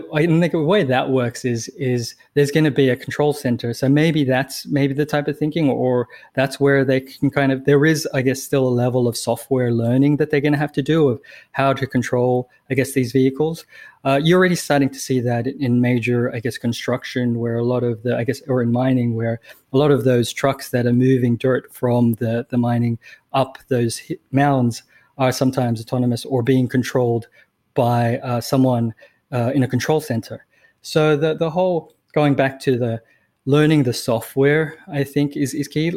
the 0.52 0.58
way 0.58 0.84
that 0.84 1.10
works 1.10 1.44
is 1.44 1.68
is 1.70 2.14
there's 2.34 2.50
going 2.50 2.64
to 2.64 2.70
be 2.70 2.88
a 2.88 2.96
control 2.96 3.32
center. 3.32 3.74
So 3.74 3.88
maybe 3.88 4.24
that's 4.24 4.66
maybe 4.66 4.94
the 4.94 5.06
type 5.06 5.26
of 5.28 5.36
thinking, 5.36 5.68
or 5.68 6.08
that's 6.34 6.60
where 6.60 6.84
they 6.84 7.00
can 7.00 7.30
kind 7.30 7.50
of 7.50 7.64
there 7.64 7.84
is, 7.84 8.06
I 8.14 8.22
guess, 8.22 8.42
still 8.42 8.66
a 8.66 8.70
level 8.70 9.08
of 9.08 9.16
software 9.16 9.72
learning 9.72 10.18
that 10.18 10.30
they're 10.30 10.40
going 10.40 10.52
to 10.52 10.58
have 10.58 10.72
to 10.72 10.82
do 10.82 11.08
of 11.08 11.20
how 11.52 11.72
to 11.72 11.86
control, 11.86 12.48
I 12.70 12.74
guess, 12.74 12.92
these 12.92 13.12
vehicles. 13.12 13.66
Uh, 14.04 14.20
you're 14.22 14.38
already 14.38 14.56
starting 14.56 14.90
to 14.90 14.98
see 14.98 15.20
that 15.20 15.46
in 15.46 15.80
major, 15.80 16.32
I 16.34 16.40
guess, 16.40 16.58
construction, 16.58 17.38
where 17.38 17.56
a 17.56 17.64
lot 17.64 17.84
of 17.84 18.02
the, 18.02 18.16
I 18.16 18.24
guess, 18.24 18.40
or 18.48 18.62
in 18.62 18.72
mining, 18.72 19.14
where 19.14 19.40
a 19.72 19.76
lot 19.76 19.90
of 19.90 20.04
those 20.04 20.32
trucks 20.32 20.70
that 20.70 20.86
are 20.86 20.92
moving 20.92 21.36
dirt 21.36 21.72
from 21.72 22.14
the 22.14 22.46
the 22.50 22.58
mining 22.58 22.98
up 23.32 23.58
those 23.68 24.00
mounds 24.30 24.84
are 25.18 25.32
sometimes 25.32 25.80
autonomous 25.80 26.24
or 26.24 26.42
being 26.42 26.68
controlled 26.68 27.28
by 27.74 28.18
uh, 28.18 28.40
someone 28.40 28.94
uh, 29.32 29.52
in 29.54 29.62
a 29.62 29.68
control 29.68 30.00
center. 30.00 30.46
So 30.82 31.16
the 31.16 31.34
the 31.34 31.50
whole 31.50 31.94
going 32.12 32.34
back 32.34 32.60
to 32.60 32.78
the 32.78 33.02
learning 33.44 33.82
the 33.82 33.92
software, 33.92 34.78
I 34.88 35.04
think 35.04 35.36
is 35.36 35.54
is 35.54 35.68
key. 35.68 35.92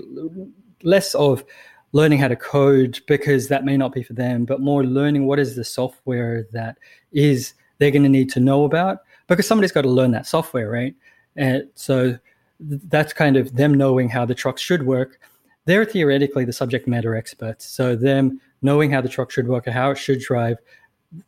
Less 0.83 1.15
of 1.15 1.43
learning 1.91 2.19
how 2.19 2.27
to 2.27 2.35
code 2.35 2.99
because 3.07 3.47
that 3.47 3.63
may 3.63 3.77
not 3.77 3.93
be 3.93 4.03
for 4.03 4.13
them, 4.13 4.45
but 4.45 4.59
more 4.59 4.83
learning 4.83 5.25
what 5.25 5.39
is 5.39 5.55
the 5.55 5.63
software 5.63 6.45
that 6.51 6.77
is 7.13 7.53
they're 7.77 7.89
going 7.89 8.03
to 8.03 8.09
need 8.09 8.29
to 8.29 8.39
know 8.39 8.65
about 8.65 8.99
because 9.27 9.47
somebody's 9.47 9.71
got 9.71 9.83
to 9.83 9.89
learn 9.89 10.11
that 10.11 10.27
software, 10.27 10.69
right? 10.69 10.93
And 11.37 11.63
so 11.75 12.17
that's 12.59 13.13
kind 13.13 13.37
of 13.37 13.55
them 13.55 13.73
knowing 13.73 14.09
how 14.09 14.25
the 14.25 14.35
truck 14.35 14.57
should 14.57 14.85
work. 14.85 15.19
They're 15.65 15.85
theoretically 15.85 16.45
the 16.45 16.53
subject 16.53 16.87
matter 16.87 17.15
experts. 17.15 17.65
So 17.65 17.95
them 17.95 18.39
knowing 18.61 18.91
how 18.91 19.01
the 19.01 19.09
truck 19.09 19.31
should 19.31 19.47
work 19.47 19.65
and 19.65 19.73
how 19.73 19.91
it 19.91 19.97
should 19.97 20.19
drive, 20.19 20.57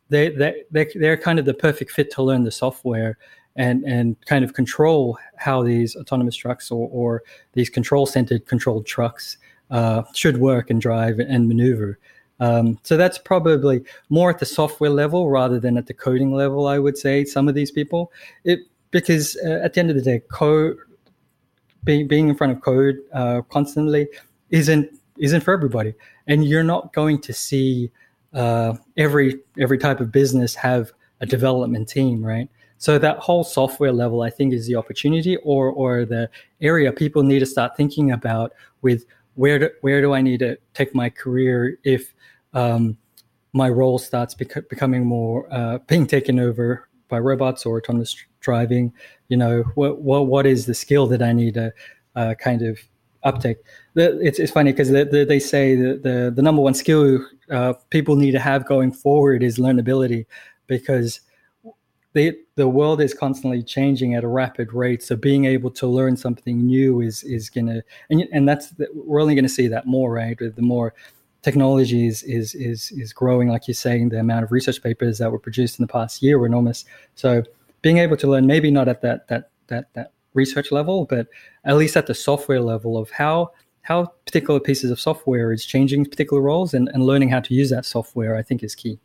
they, 0.08 0.30
they, 0.30 0.62
they, 0.70 0.86
they're 0.94 1.16
kind 1.16 1.38
of 1.38 1.44
the 1.44 1.54
perfect 1.54 1.90
fit 1.90 2.10
to 2.12 2.22
learn 2.22 2.44
the 2.44 2.50
software 2.50 3.18
and, 3.56 3.84
and 3.84 4.16
kind 4.26 4.44
of 4.44 4.54
control 4.54 5.18
how 5.36 5.62
these 5.62 5.96
autonomous 5.96 6.36
trucks 6.36 6.70
or, 6.70 6.88
or 6.90 7.22
these 7.52 7.68
control 7.68 8.06
centered 8.06 8.46
controlled 8.46 8.86
trucks 8.86 9.38
uh, 9.70 10.02
should 10.14 10.38
work 10.38 10.70
and 10.70 10.80
drive 10.80 11.18
and 11.18 11.48
maneuver. 11.48 11.98
Um, 12.40 12.78
so 12.84 12.96
that's 12.96 13.18
probably 13.18 13.82
more 14.10 14.30
at 14.30 14.38
the 14.38 14.46
software 14.46 14.90
level 14.90 15.28
rather 15.28 15.58
than 15.58 15.76
at 15.76 15.86
the 15.86 15.94
coding 15.94 16.32
level, 16.32 16.68
I 16.68 16.78
would 16.78 16.96
say, 16.96 17.24
some 17.24 17.48
of 17.48 17.54
these 17.54 17.70
people. 17.70 18.12
It, 18.44 18.60
because 18.90 19.36
uh, 19.44 19.60
at 19.62 19.74
the 19.74 19.80
end 19.80 19.90
of 19.90 19.96
the 19.96 20.02
day, 20.02 20.20
code, 20.30 20.78
being 21.84 22.08
being 22.08 22.28
in 22.28 22.36
front 22.36 22.52
of 22.52 22.62
code 22.62 22.96
uh, 23.12 23.42
constantly 23.50 24.08
isn't 24.50 24.88
isn't 25.18 25.40
for 25.42 25.52
everybody, 25.52 25.94
and 26.26 26.44
you're 26.44 26.64
not 26.64 26.92
going 26.92 27.20
to 27.22 27.32
see 27.32 27.90
uh, 28.34 28.74
every 28.96 29.40
every 29.58 29.78
type 29.78 30.00
of 30.00 30.12
business 30.12 30.54
have 30.54 30.92
a 31.20 31.26
development 31.26 31.88
team, 31.88 32.24
right? 32.24 32.48
So 32.78 32.98
that 32.98 33.18
whole 33.18 33.42
software 33.42 33.92
level, 33.92 34.22
I 34.22 34.30
think, 34.30 34.52
is 34.52 34.66
the 34.66 34.76
opportunity 34.76 35.36
or 35.38 35.70
or 35.70 36.04
the 36.04 36.30
area 36.60 36.92
people 36.92 37.22
need 37.22 37.40
to 37.40 37.46
start 37.46 37.76
thinking 37.76 38.12
about 38.12 38.52
with 38.82 39.04
where 39.34 39.58
do, 39.58 39.70
where 39.80 40.00
do 40.00 40.12
I 40.12 40.20
need 40.20 40.40
to 40.40 40.56
take 40.74 40.94
my 40.94 41.10
career 41.10 41.78
if 41.84 42.14
um, 42.54 42.96
my 43.52 43.68
role 43.68 43.98
starts 43.98 44.34
bec- 44.34 44.68
becoming 44.68 45.04
more 45.04 45.52
uh, 45.52 45.78
being 45.86 46.06
taken 46.06 46.38
over 46.38 46.88
by 47.08 47.18
robots 47.18 47.64
or 47.64 47.78
autonomous 47.78 48.16
driving. 48.40 48.92
You 49.28 49.36
know, 49.36 49.62
what 49.74 50.00
what 50.02 50.26
what 50.26 50.46
is 50.46 50.66
the 50.66 50.74
skill 50.74 51.06
that 51.08 51.22
I 51.22 51.32
need 51.32 51.54
to 51.54 51.72
uh, 52.14 52.34
kind 52.34 52.62
of 52.62 52.78
uptake? 53.22 53.58
It's 53.94 54.38
it's 54.38 54.52
funny 54.52 54.72
because 54.72 54.90
the, 54.90 55.04
the, 55.04 55.24
they 55.24 55.38
say 55.38 55.74
the 55.74 56.32
the 56.34 56.42
number 56.42 56.62
one 56.62 56.74
skill 56.74 57.24
uh, 57.50 57.74
people 57.90 58.16
need 58.16 58.32
to 58.32 58.40
have 58.40 58.66
going 58.66 58.92
forward 58.92 59.42
is 59.42 59.58
learnability, 59.58 60.26
because 60.66 61.20
the 62.14 62.38
the 62.56 62.68
world 62.68 63.00
is 63.00 63.14
constantly 63.14 63.62
changing 63.62 64.14
at 64.14 64.24
a 64.24 64.28
rapid 64.28 64.72
rate. 64.72 65.02
So 65.02 65.16
being 65.16 65.44
able 65.44 65.70
to 65.72 65.86
learn 65.86 66.16
something 66.16 66.66
new 66.66 67.00
is 67.00 67.22
is 67.24 67.50
gonna 67.50 67.82
and 68.10 68.26
and 68.32 68.48
that's 68.48 68.72
we're 68.94 69.20
only 69.20 69.34
gonna 69.34 69.48
see 69.48 69.68
that 69.68 69.86
more, 69.86 70.12
right? 70.12 70.38
The 70.38 70.54
more 70.62 70.94
technology 71.42 72.06
is, 72.06 72.22
is 72.24 72.54
is 72.54 72.90
is 72.92 73.12
growing, 73.12 73.48
like 73.48 73.68
you're 73.68 73.74
saying, 73.74 74.08
the 74.08 74.20
amount 74.20 74.44
of 74.44 74.52
research 74.52 74.82
papers 74.82 75.18
that 75.18 75.30
were 75.30 75.38
produced 75.38 75.78
in 75.78 75.84
the 75.84 75.92
past 75.92 76.22
year 76.22 76.38
were 76.38 76.46
enormous. 76.46 76.84
So 77.14 77.42
being 77.82 77.98
able 77.98 78.16
to 78.16 78.26
learn, 78.26 78.46
maybe 78.46 78.70
not 78.70 78.88
at 78.88 79.02
that 79.02 79.28
that 79.28 79.50
that 79.68 79.92
that 79.94 80.12
research 80.34 80.72
level, 80.72 81.04
but 81.04 81.28
at 81.64 81.76
least 81.76 81.96
at 81.96 82.06
the 82.06 82.14
software 82.14 82.60
level 82.60 82.96
of 82.96 83.10
how 83.10 83.52
how 83.82 84.04
particular 84.26 84.60
pieces 84.60 84.90
of 84.90 85.00
software 85.00 85.50
is 85.50 85.64
changing 85.64 86.04
particular 86.04 86.42
roles 86.42 86.74
and, 86.74 86.90
and 86.92 87.04
learning 87.04 87.30
how 87.30 87.40
to 87.40 87.54
use 87.54 87.70
that 87.70 87.86
software, 87.86 88.36
I 88.36 88.42
think 88.42 88.62
is 88.62 88.74
key. 88.74 88.98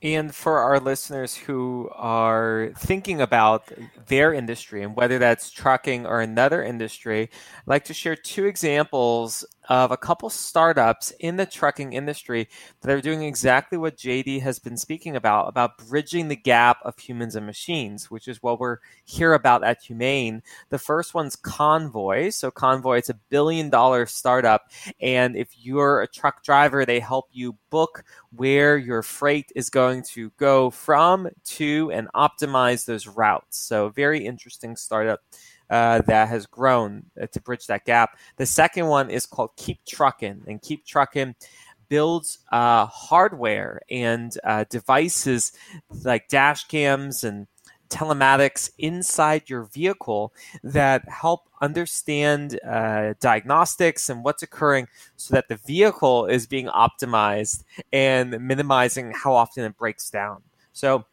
And 0.00 0.34
for 0.34 0.58
our 0.58 0.78
listeners 0.78 1.34
who 1.34 1.88
are 1.94 2.70
thinking 2.76 3.22
about 3.22 3.72
their 4.06 4.34
industry 4.34 4.82
and 4.82 4.94
whether 4.94 5.18
that's 5.18 5.50
trucking 5.50 6.06
or 6.06 6.20
another 6.20 6.62
industry, 6.62 7.22
I'd 7.22 7.66
like 7.66 7.84
to 7.86 7.94
share 7.94 8.14
two 8.14 8.44
examples 8.44 9.46
of 9.68 9.90
a 9.90 9.96
couple 9.96 10.30
startups 10.30 11.12
in 11.20 11.36
the 11.36 11.46
trucking 11.46 11.92
industry 11.92 12.48
that 12.80 12.90
are 12.90 13.00
doing 13.00 13.22
exactly 13.22 13.78
what 13.78 13.96
JD 13.96 14.42
has 14.42 14.58
been 14.58 14.76
speaking 14.76 15.16
about 15.16 15.48
about 15.48 15.78
bridging 15.78 16.28
the 16.28 16.36
gap 16.36 16.78
of 16.82 16.98
humans 16.98 17.36
and 17.36 17.46
machines, 17.46 18.10
which 18.10 18.28
is 18.28 18.42
what 18.42 18.60
we're 18.60 18.78
here 19.04 19.32
about 19.34 19.64
at 19.64 19.82
HumAIn. 19.82 20.42
The 20.70 20.78
first 20.78 21.14
one's 21.14 21.36
Convoy. 21.36 22.30
So 22.30 22.50
Convoy, 22.50 22.98
it's 22.98 23.10
a 23.10 23.18
billion 23.30 23.70
dollar 23.70 24.06
startup, 24.06 24.70
and 25.00 25.36
if 25.36 25.48
you're 25.58 26.02
a 26.02 26.08
truck 26.08 26.42
driver, 26.42 26.84
they 26.84 27.00
help 27.00 27.28
you 27.32 27.56
book 27.70 28.04
where 28.30 28.76
your 28.76 29.02
freight 29.02 29.50
is 29.54 29.70
going 29.70 30.02
to 30.02 30.30
go 30.38 30.70
from 30.70 31.28
to 31.44 31.90
and 31.92 32.08
optimize 32.14 32.84
those 32.84 33.06
routes. 33.06 33.58
So 33.58 33.88
very 33.90 34.24
interesting 34.26 34.76
startup. 34.76 35.20
Uh, 35.70 36.02
that 36.02 36.28
has 36.28 36.44
grown 36.44 37.02
uh, 37.20 37.26
to 37.26 37.40
bridge 37.40 37.66
that 37.66 37.86
gap. 37.86 38.18
The 38.36 38.44
second 38.44 38.86
one 38.86 39.08
is 39.08 39.24
called 39.24 39.56
KeepTruckin, 39.56 40.46
and 40.46 40.60
KeepTruckin 40.60 41.34
builds 41.88 42.38
uh, 42.52 42.86
hardware 42.86 43.80
and 43.90 44.36
uh, 44.44 44.64
devices 44.68 45.52
like 46.04 46.28
dash 46.28 46.64
cams 46.68 47.24
and 47.24 47.46
telematics 47.88 48.70
inside 48.78 49.48
your 49.48 49.64
vehicle 49.64 50.32
that 50.62 51.08
help 51.08 51.48
understand 51.60 52.58
uh, 52.66 53.14
diagnostics 53.20 54.08
and 54.10 54.24
what's 54.24 54.42
occurring 54.42 54.88
so 55.16 55.34
that 55.34 55.48
the 55.48 55.56
vehicle 55.56 56.26
is 56.26 56.46
being 56.46 56.66
optimized 56.66 57.64
and 57.92 58.38
minimizing 58.40 59.12
how 59.12 59.32
often 59.32 59.64
it 59.64 59.76
breaks 59.76 60.10
down. 60.10 60.42
So 60.72 61.04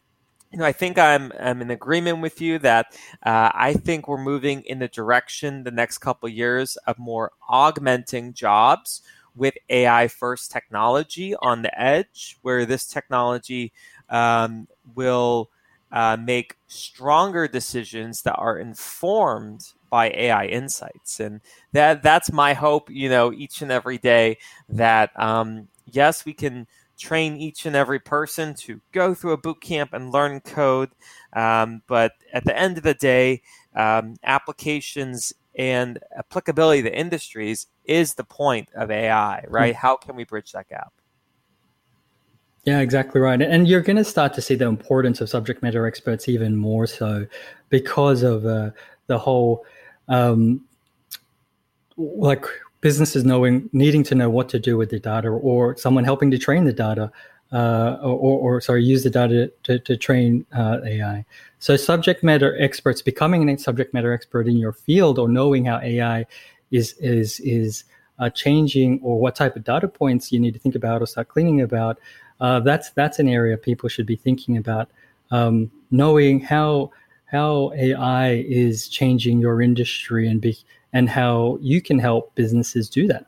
you 0.51 0.57
know, 0.59 0.65
I 0.65 0.73
think 0.73 0.97
I'm, 0.99 1.31
I'm 1.39 1.61
in 1.61 1.71
agreement 1.71 2.21
with 2.21 2.41
you 2.41 2.59
that 2.59 2.87
uh, 3.23 3.51
I 3.53 3.73
think 3.73 4.07
we're 4.07 4.21
moving 4.21 4.61
in 4.63 4.79
the 4.79 4.87
direction 4.89 5.63
the 5.63 5.71
next 5.71 5.99
couple 5.99 6.27
of 6.27 6.33
years 6.35 6.75
of 6.87 6.99
more 6.99 7.31
augmenting 7.47 8.33
jobs 8.33 9.01
with 9.33 9.53
AI 9.69 10.09
first 10.09 10.51
technology 10.51 11.35
on 11.37 11.61
the 11.61 11.81
edge, 11.81 12.37
where 12.41 12.65
this 12.65 12.85
technology 12.85 13.71
um, 14.09 14.67
will 14.93 15.49
uh, 15.93 16.17
make 16.17 16.57
stronger 16.67 17.47
decisions 17.47 18.21
that 18.23 18.35
are 18.35 18.57
informed 18.57 19.71
by 19.89 20.09
AI 20.09 20.45
insights, 20.45 21.19
and 21.21 21.39
that 21.73 22.01
that's 22.03 22.31
my 22.31 22.53
hope. 22.53 22.89
You 22.89 23.09
know, 23.09 23.31
each 23.31 23.61
and 23.61 23.71
every 23.71 23.97
day 23.97 24.37
that 24.69 25.17
um, 25.19 25.67
yes, 25.85 26.25
we 26.25 26.33
can 26.33 26.67
train 27.01 27.35
each 27.35 27.65
and 27.65 27.75
every 27.75 27.99
person 27.99 28.53
to 28.53 28.79
go 28.91 29.13
through 29.13 29.31
a 29.31 29.37
boot 29.37 29.59
camp 29.59 29.91
and 29.93 30.11
learn 30.11 30.39
code. 30.39 30.91
Um, 31.33 31.81
but 31.87 32.13
at 32.31 32.45
the 32.45 32.57
end 32.57 32.77
of 32.77 32.83
the 32.83 32.93
day, 32.93 33.41
um, 33.75 34.15
applications 34.23 35.33
and 35.55 35.99
applicability 36.17 36.83
to 36.83 36.95
industries 36.95 37.67
is 37.85 38.13
the 38.13 38.23
point 38.23 38.69
of 38.75 38.91
AI, 38.91 39.43
right? 39.47 39.73
Mm-hmm. 39.73 39.81
How 39.81 39.97
can 39.97 40.15
we 40.15 40.23
bridge 40.23 40.51
that 40.51 40.69
gap? 40.69 40.93
Yeah, 42.63 42.79
exactly 42.79 43.19
right. 43.19 43.41
And 43.41 43.67
you're 43.67 43.81
going 43.81 43.97
to 43.97 44.03
start 44.03 44.33
to 44.35 44.41
see 44.41 44.53
the 44.53 44.67
importance 44.67 45.19
of 45.19 45.29
subject 45.29 45.63
matter 45.63 45.87
experts 45.87 46.29
even 46.29 46.55
more 46.55 46.85
so 46.85 47.25
because 47.69 48.21
of 48.21 48.45
uh, 48.45 48.69
the 49.07 49.17
whole, 49.17 49.65
um, 50.07 50.63
like 51.97 52.45
businesses 52.81 53.23
knowing 53.23 53.69
needing 53.71 54.03
to 54.03 54.15
know 54.15 54.29
what 54.29 54.49
to 54.49 54.59
do 54.59 54.75
with 54.75 54.89
the 54.89 54.99
data 54.99 55.29
or 55.29 55.77
someone 55.77 56.03
helping 56.03 56.31
to 56.31 56.37
train 56.37 56.65
the 56.65 56.73
data 56.73 57.11
uh, 57.53 57.97
or, 58.01 58.39
or, 58.39 58.61
sorry 58.61 58.83
use 58.83 59.03
the 59.03 59.09
data 59.09 59.51
to, 59.63 59.77
to 59.79 59.97
train 59.97 60.45
uh, 60.55 60.79
ai 60.85 61.23
so 61.59 61.75
subject 61.75 62.23
matter 62.23 62.59
experts 62.59 63.01
becoming 63.01 63.47
a 63.49 63.57
subject 63.57 63.93
matter 63.93 64.13
expert 64.13 64.47
in 64.47 64.57
your 64.57 64.73
field 64.73 65.19
or 65.19 65.27
knowing 65.27 65.65
how 65.65 65.79
ai 65.79 66.25
is 66.71 66.93
is 66.93 67.39
is 67.41 67.83
uh, 68.19 68.29
changing 68.29 68.99
or 69.03 69.19
what 69.19 69.35
type 69.35 69.55
of 69.55 69.63
data 69.63 69.87
points 69.87 70.31
you 70.31 70.39
need 70.39 70.53
to 70.53 70.59
think 70.59 70.75
about 70.75 71.01
or 71.01 71.05
start 71.05 71.27
cleaning 71.27 71.61
about 71.61 71.99
uh, 72.39 72.59
that's 72.59 72.89
that's 72.91 73.19
an 73.19 73.27
area 73.27 73.57
people 73.57 73.89
should 73.89 74.05
be 74.05 74.15
thinking 74.15 74.57
about 74.57 74.89
um, 75.29 75.69
knowing 75.91 76.39
how 76.39 76.89
how 77.25 77.71
ai 77.75 78.43
is 78.47 78.87
changing 78.87 79.39
your 79.39 79.61
industry 79.61 80.27
and 80.27 80.41
be 80.41 80.57
and 80.93 81.09
how 81.09 81.57
you 81.61 81.81
can 81.81 81.99
help 81.99 82.35
businesses 82.35 82.89
do 82.89 83.07
that. 83.07 83.25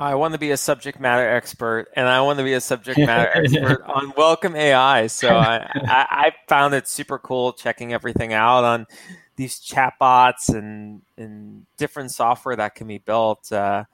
I 0.00 0.14
want 0.14 0.32
to 0.34 0.38
be 0.38 0.52
a 0.52 0.56
subject 0.56 1.00
matter 1.00 1.28
expert, 1.28 1.88
and 1.96 2.06
I 2.06 2.20
want 2.20 2.38
to 2.38 2.44
be 2.44 2.52
a 2.52 2.60
subject 2.60 2.98
matter 2.98 3.30
expert 3.34 3.82
on 3.84 4.12
Welcome.ai. 4.16 5.08
So 5.08 5.28
I, 5.28 5.56
I, 5.74 6.06
I, 6.10 6.32
found 6.46 6.74
it 6.74 6.86
super 6.86 7.18
cool 7.18 7.52
checking 7.52 7.92
everything 7.92 8.32
out 8.32 8.62
on 8.62 8.86
these 9.34 9.60
chatbots 9.60 10.50
and 10.50 11.02
and 11.16 11.66
different 11.78 12.12
software 12.12 12.54
that 12.54 12.76
can 12.76 12.86
be 12.86 12.98
built. 12.98 13.50
Uh, 13.50 13.84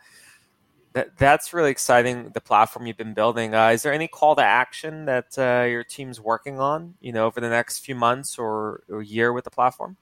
that 0.93 1.17
that's 1.17 1.55
really 1.55 1.71
exciting. 1.71 2.31
The 2.35 2.41
platform 2.41 2.87
you've 2.87 2.99
been 2.99 3.15
building. 3.15 3.55
Uh, 3.55 3.69
is 3.69 3.83
there 3.83 3.93
any 3.93 4.07
call 4.07 4.37
to 4.37 4.43
action 4.43 5.07
that 5.07 5.39
uh, 5.39 5.67
your 5.67 5.85
team's 5.85 6.21
working 6.21 6.61
on? 6.61 6.95
You 7.01 7.13
know, 7.13 7.25
over 7.25 7.41
the 7.41 7.49
next 7.49 7.79
few 7.79 7.95
months 7.95 8.39
or, 8.39 8.83
or 8.91 9.03
year 9.03 9.33
with 9.33 9.45
the 9.45 9.51
platform? 9.51 9.97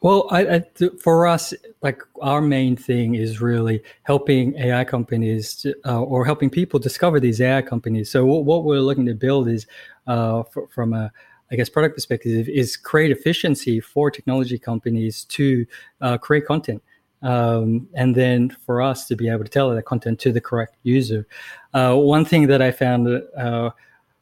Well, 0.00 0.28
I, 0.30 0.46
I, 0.46 0.64
for 1.00 1.26
us, 1.26 1.52
like 1.82 2.02
our 2.22 2.40
main 2.40 2.76
thing 2.76 3.16
is 3.16 3.40
really 3.40 3.82
helping 4.04 4.56
AI 4.56 4.84
companies 4.84 5.56
to, 5.56 5.74
uh, 5.84 6.00
or 6.00 6.24
helping 6.24 6.50
people 6.50 6.78
discover 6.78 7.18
these 7.18 7.40
AI 7.40 7.62
companies. 7.62 8.08
So 8.10 8.24
what, 8.24 8.44
what 8.44 8.64
we're 8.64 8.80
looking 8.80 9.06
to 9.06 9.14
build 9.14 9.48
is, 9.48 9.66
uh, 10.06 10.44
for, 10.44 10.68
from 10.68 10.94
a, 10.94 11.10
I 11.50 11.56
guess, 11.56 11.68
product 11.68 11.96
perspective, 11.96 12.48
is 12.48 12.76
create 12.76 13.10
efficiency 13.10 13.80
for 13.80 14.08
technology 14.10 14.58
companies 14.58 15.24
to 15.24 15.66
uh, 16.00 16.16
create 16.16 16.46
content. 16.46 16.80
Um, 17.20 17.88
and 17.94 18.14
then 18.14 18.56
for 18.64 18.80
us 18.80 19.08
to 19.08 19.16
be 19.16 19.28
able 19.28 19.42
to 19.42 19.50
tell 19.50 19.74
that 19.74 19.82
content 19.82 20.20
to 20.20 20.30
the 20.30 20.40
correct 20.40 20.76
user. 20.84 21.26
Uh, 21.74 21.96
one 21.96 22.24
thing 22.24 22.46
that 22.46 22.62
I 22.62 22.70
found, 22.70 23.08
uh, 23.36 23.70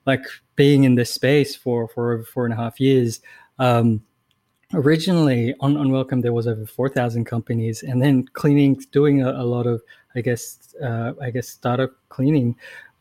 like 0.06 0.24
being 0.54 0.84
in 0.84 0.94
this 0.94 1.12
space 1.12 1.54
for 1.54 1.86
for 1.88 2.22
four 2.22 2.46
and 2.46 2.54
a 2.54 2.56
half 2.56 2.80
years, 2.80 3.20
um, 3.58 4.02
originally 4.74 5.54
on, 5.60 5.76
on 5.76 5.90
Welcome 5.90 6.20
there 6.20 6.32
was 6.32 6.46
over 6.46 6.66
4,000 6.66 7.24
companies 7.24 7.82
and 7.82 8.02
then 8.02 8.26
cleaning, 8.32 8.80
doing 8.90 9.22
a, 9.22 9.30
a 9.30 9.44
lot 9.44 9.66
of, 9.66 9.82
I 10.14 10.20
guess, 10.20 10.74
uh, 10.82 11.12
I 11.20 11.30
guess 11.30 11.48
startup 11.48 11.92
cleaning. 12.08 12.56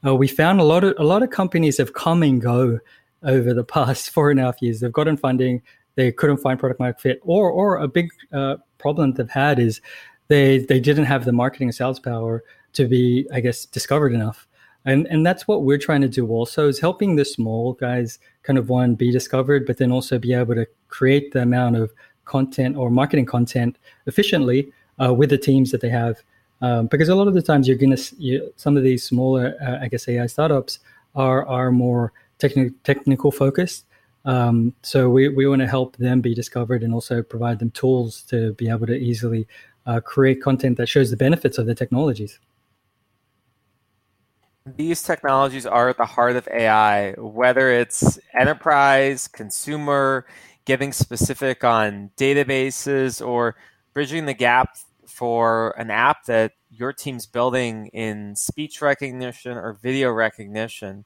Uh, 0.05 0.15
we 0.15 0.27
found 0.27 0.59
a 0.59 0.63
lot 0.63 0.83
of, 0.83 0.93
a 0.97 1.03
lot 1.03 1.23
of 1.23 1.29
companies 1.29 1.77
have 1.77 1.93
come 1.93 2.21
and 2.23 2.41
go 2.41 2.79
over 3.23 3.53
the 3.53 3.63
past 3.63 4.09
four 4.13 4.31
and 4.31 4.39
a 4.39 4.43
half 4.43 4.61
years. 4.61 4.79
They've 4.79 4.91
gotten 4.91 5.17
funding, 5.17 5.61
they 5.95 6.11
couldn't 6.11 6.37
find 6.37 6.59
product 6.59 6.79
market 6.79 7.01
fit 7.01 7.19
or, 7.23 7.49
or 7.49 7.77
a 7.77 7.87
big 7.87 8.09
uh, 8.31 8.57
problem 8.77 9.13
they've 9.13 9.29
had 9.29 9.59
is 9.59 9.81
they, 10.27 10.59
they 10.59 10.79
didn't 10.79 11.05
have 11.05 11.25
the 11.25 11.31
marketing 11.31 11.71
sales 11.71 11.99
power 11.99 12.43
to 12.73 12.87
be, 12.87 13.27
I 13.33 13.39
guess, 13.39 13.65
discovered 13.65 14.13
enough 14.13 14.47
and 14.85 15.07
and 15.07 15.25
that's 15.25 15.47
what 15.47 15.63
we're 15.63 15.77
trying 15.77 16.01
to 16.01 16.07
do 16.07 16.27
also 16.27 16.67
is 16.67 16.79
helping 16.79 17.15
the 17.15 17.25
small 17.25 17.73
guys 17.73 18.19
kind 18.43 18.59
of 18.59 18.69
one 18.69 18.95
be 18.95 19.11
discovered 19.11 19.65
but 19.65 19.77
then 19.77 19.91
also 19.91 20.17
be 20.19 20.33
able 20.33 20.55
to 20.55 20.67
create 20.87 21.33
the 21.33 21.41
amount 21.41 21.75
of 21.75 21.91
content 22.25 22.75
or 22.75 22.89
marketing 22.89 23.25
content 23.25 23.77
efficiently 24.07 24.71
uh, 25.03 25.13
with 25.13 25.29
the 25.29 25.37
teams 25.37 25.71
that 25.71 25.81
they 25.81 25.89
have. 25.89 26.21
Um, 26.61 26.87
because 26.87 27.09
a 27.09 27.15
lot 27.15 27.27
of 27.27 27.33
the 27.33 27.41
times 27.41 27.67
you're 27.67 27.77
gonna 27.77 27.97
you, 28.17 28.51
some 28.55 28.77
of 28.77 28.83
these 28.83 29.03
smaller, 29.03 29.55
uh, 29.61 29.79
I 29.81 29.87
guess 29.87 30.07
AI 30.07 30.25
startups 30.25 30.79
are 31.15 31.45
are 31.45 31.71
more 31.71 32.13
technical 32.39 32.75
technical 32.83 33.31
focused. 33.31 33.85
Um, 34.25 34.73
so 34.81 35.07
we, 35.09 35.27
we 35.27 35.45
want 35.47 35.61
to 35.61 35.67
help 35.67 35.97
them 35.97 36.19
be 36.19 36.33
discovered 36.33 36.81
and 36.81 36.91
also 36.91 37.21
provide 37.21 37.59
them 37.59 37.69
tools 37.71 38.23
to 38.23 38.53
be 38.53 38.69
able 38.69 38.87
to 38.87 38.95
easily 38.95 39.47
uh, 39.85 39.99
create 39.99 40.41
content 40.41 40.77
that 40.77 40.89
shows 40.89 41.11
the 41.11 41.17
benefits 41.17 41.59
of 41.59 41.67
the 41.67 41.75
technologies. 41.75 42.39
These 44.65 45.03
technologies 45.03 45.67
are 45.67 45.89
at 45.89 45.97
the 45.97 46.07
heart 46.07 46.35
of 46.35 46.47
AI, 46.47 47.11
whether 47.19 47.69
it's 47.69 48.17
enterprise, 48.33 49.27
consumer, 49.27 50.25
getting 50.65 50.91
specific 50.91 51.63
on 51.63 52.09
databases, 52.17 53.25
or 53.25 53.55
bridging 53.93 54.25
the 54.25 54.33
gap 54.33 54.75
for 55.05 55.75
an 55.77 55.91
app 55.91 56.25
that 56.25 56.53
your 56.71 56.93
team's 56.93 57.27
building 57.27 57.87
in 57.93 58.35
speech 58.35 58.81
recognition 58.81 59.55
or 59.55 59.73
video 59.73 60.11
recognition. 60.11 61.05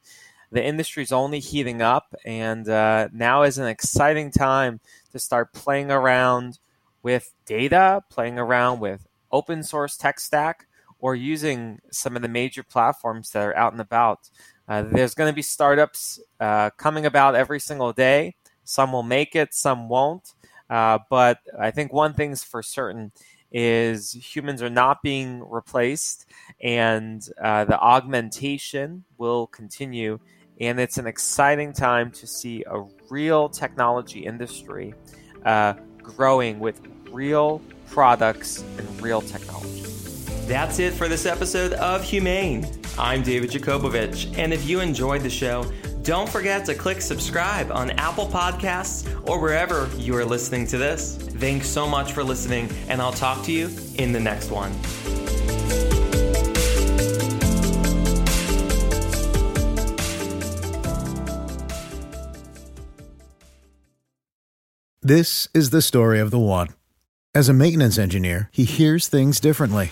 The 0.54 0.66
industry 0.66 1.04
is 1.04 1.12
only 1.12 1.40
heating 1.40 1.82
up, 1.82 2.16
and 2.24 2.68
uh, 2.70 3.10
now 3.12 3.44
is 3.44 3.58
an 3.58 3.68
exciting 3.68 4.32
time 4.32 4.80
to 5.12 5.20
start 5.20 5.52
playing 5.52 5.92
around 5.92 6.60
with 7.04 7.34
data, 7.46 8.04
playing 8.10 8.40
around 8.40 8.80
with 8.80 9.06
open 9.34 9.64
source 9.64 9.98
tech 9.98 10.22
stack, 10.22 10.66
or 11.00 11.16
using 11.16 11.80
some 11.92 12.16
of 12.16 12.22
the 12.22 12.28
major 12.28 12.64
platforms 12.64 13.32
that 13.32 13.46
are 13.46 13.56
out 13.56 13.72
and 13.72 13.82
about. 13.82 14.30
Uh, 14.68 14.84
there's 14.84 15.16
going 15.16 15.32
to 15.32 15.36
be 15.36 15.42
startups 15.42 16.20
uh, 16.40 16.70
coming 16.72 17.06
about 17.06 17.36
every 17.36 17.60
single 17.60 17.92
day. 17.92 18.36
Some 18.64 18.92
will 18.92 19.04
make 19.04 19.36
it, 19.36 19.54
some 19.54 19.90
won't. 19.90 20.34
Uh, 20.70 21.00
but 21.10 21.40
I 21.60 21.72
think 21.72 21.92
one 21.92 22.14
thing's 22.14 22.44
for 22.44 22.62
certain 22.62 23.12
is 23.52 24.14
humans 24.14 24.62
are 24.62 24.70
not 24.70 25.02
being 25.02 25.44
replaced, 25.50 26.28
and 26.62 27.28
uh, 27.42 27.66
the 27.66 27.80
augmentation 27.80 29.04
will 29.18 29.48
continue. 29.48 30.20
And 30.62 30.80
it's 30.80 30.98
an 30.98 31.08
exciting 31.08 31.74
time 31.74 32.12
to 32.12 32.28
see 32.28 32.64
a 32.68 32.84
real 33.10 33.50
technology 33.50 34.26
industry 34.26 34.94
uh, 35.46 35.74
growing 36.04 36.60
with 36.60 36.80
real 37.12 37.62
products 37.88 38.64
and 38.78 39.02
real 39.02 39.22
technology. 39.22 39.99
That's 40.50 40.80
it 40.80 40.96
for 40.96 41.08
this 41.08 41.28
episode 41.28 41.74
of 41.74 42.02
HumAIn. 42.02 42.98
I'm 42.98 43.22
David 43.22 43.52
Yakobovitch, 43.52 44.36
and 44.36 44.52
if 44.52 44.68
you 44.68 44.80
enjoyed 44.80 45.22
the 45.22 45.30
show, 45.30 45.64
don't 46.02 46.28
forget 46.28 46.66
to 46.66 46.74
click 46.74 47.02
subscribe 47.02 47.72
on 47.72 47.92
Apple 47.92 48.26
Podcasts 48.26 49.06
or 49.30 49.40
wherever 49.40 49.88
you 49.96 50.16
are 50.16 50.26
listening 50.26 50.66
to 50.66 50.80
this. 50.80 51.18
Thanks 51.18 51.70
so 51.70 51.88
much 51.88 52.14
for 52.14 52.24
listening, 52.24 52.68
and 52.88 53.00
I'll 53.00 53.12
talk 53.12 53.44
to 53.44 53.52
you 53.52 53.70
in 54.00 54.12
the 54.12 54.20
next 54.20 54.50
one. 54.50 54.72
This 65.04 65.48
is 65.54 65.70
the 65.70 65.84
story 65.84 66.20
of 66.20 66.32
the 66.32 66.40
one. 66.40 66.70
As 67.36 67.50
a 67.50 67.54
maintenance 67.54 68.00
engineer, 68.00 68.50
he 68.52 68.66
hears 68.66 69.08
things 69.08 69.40
differently 69.40 69.92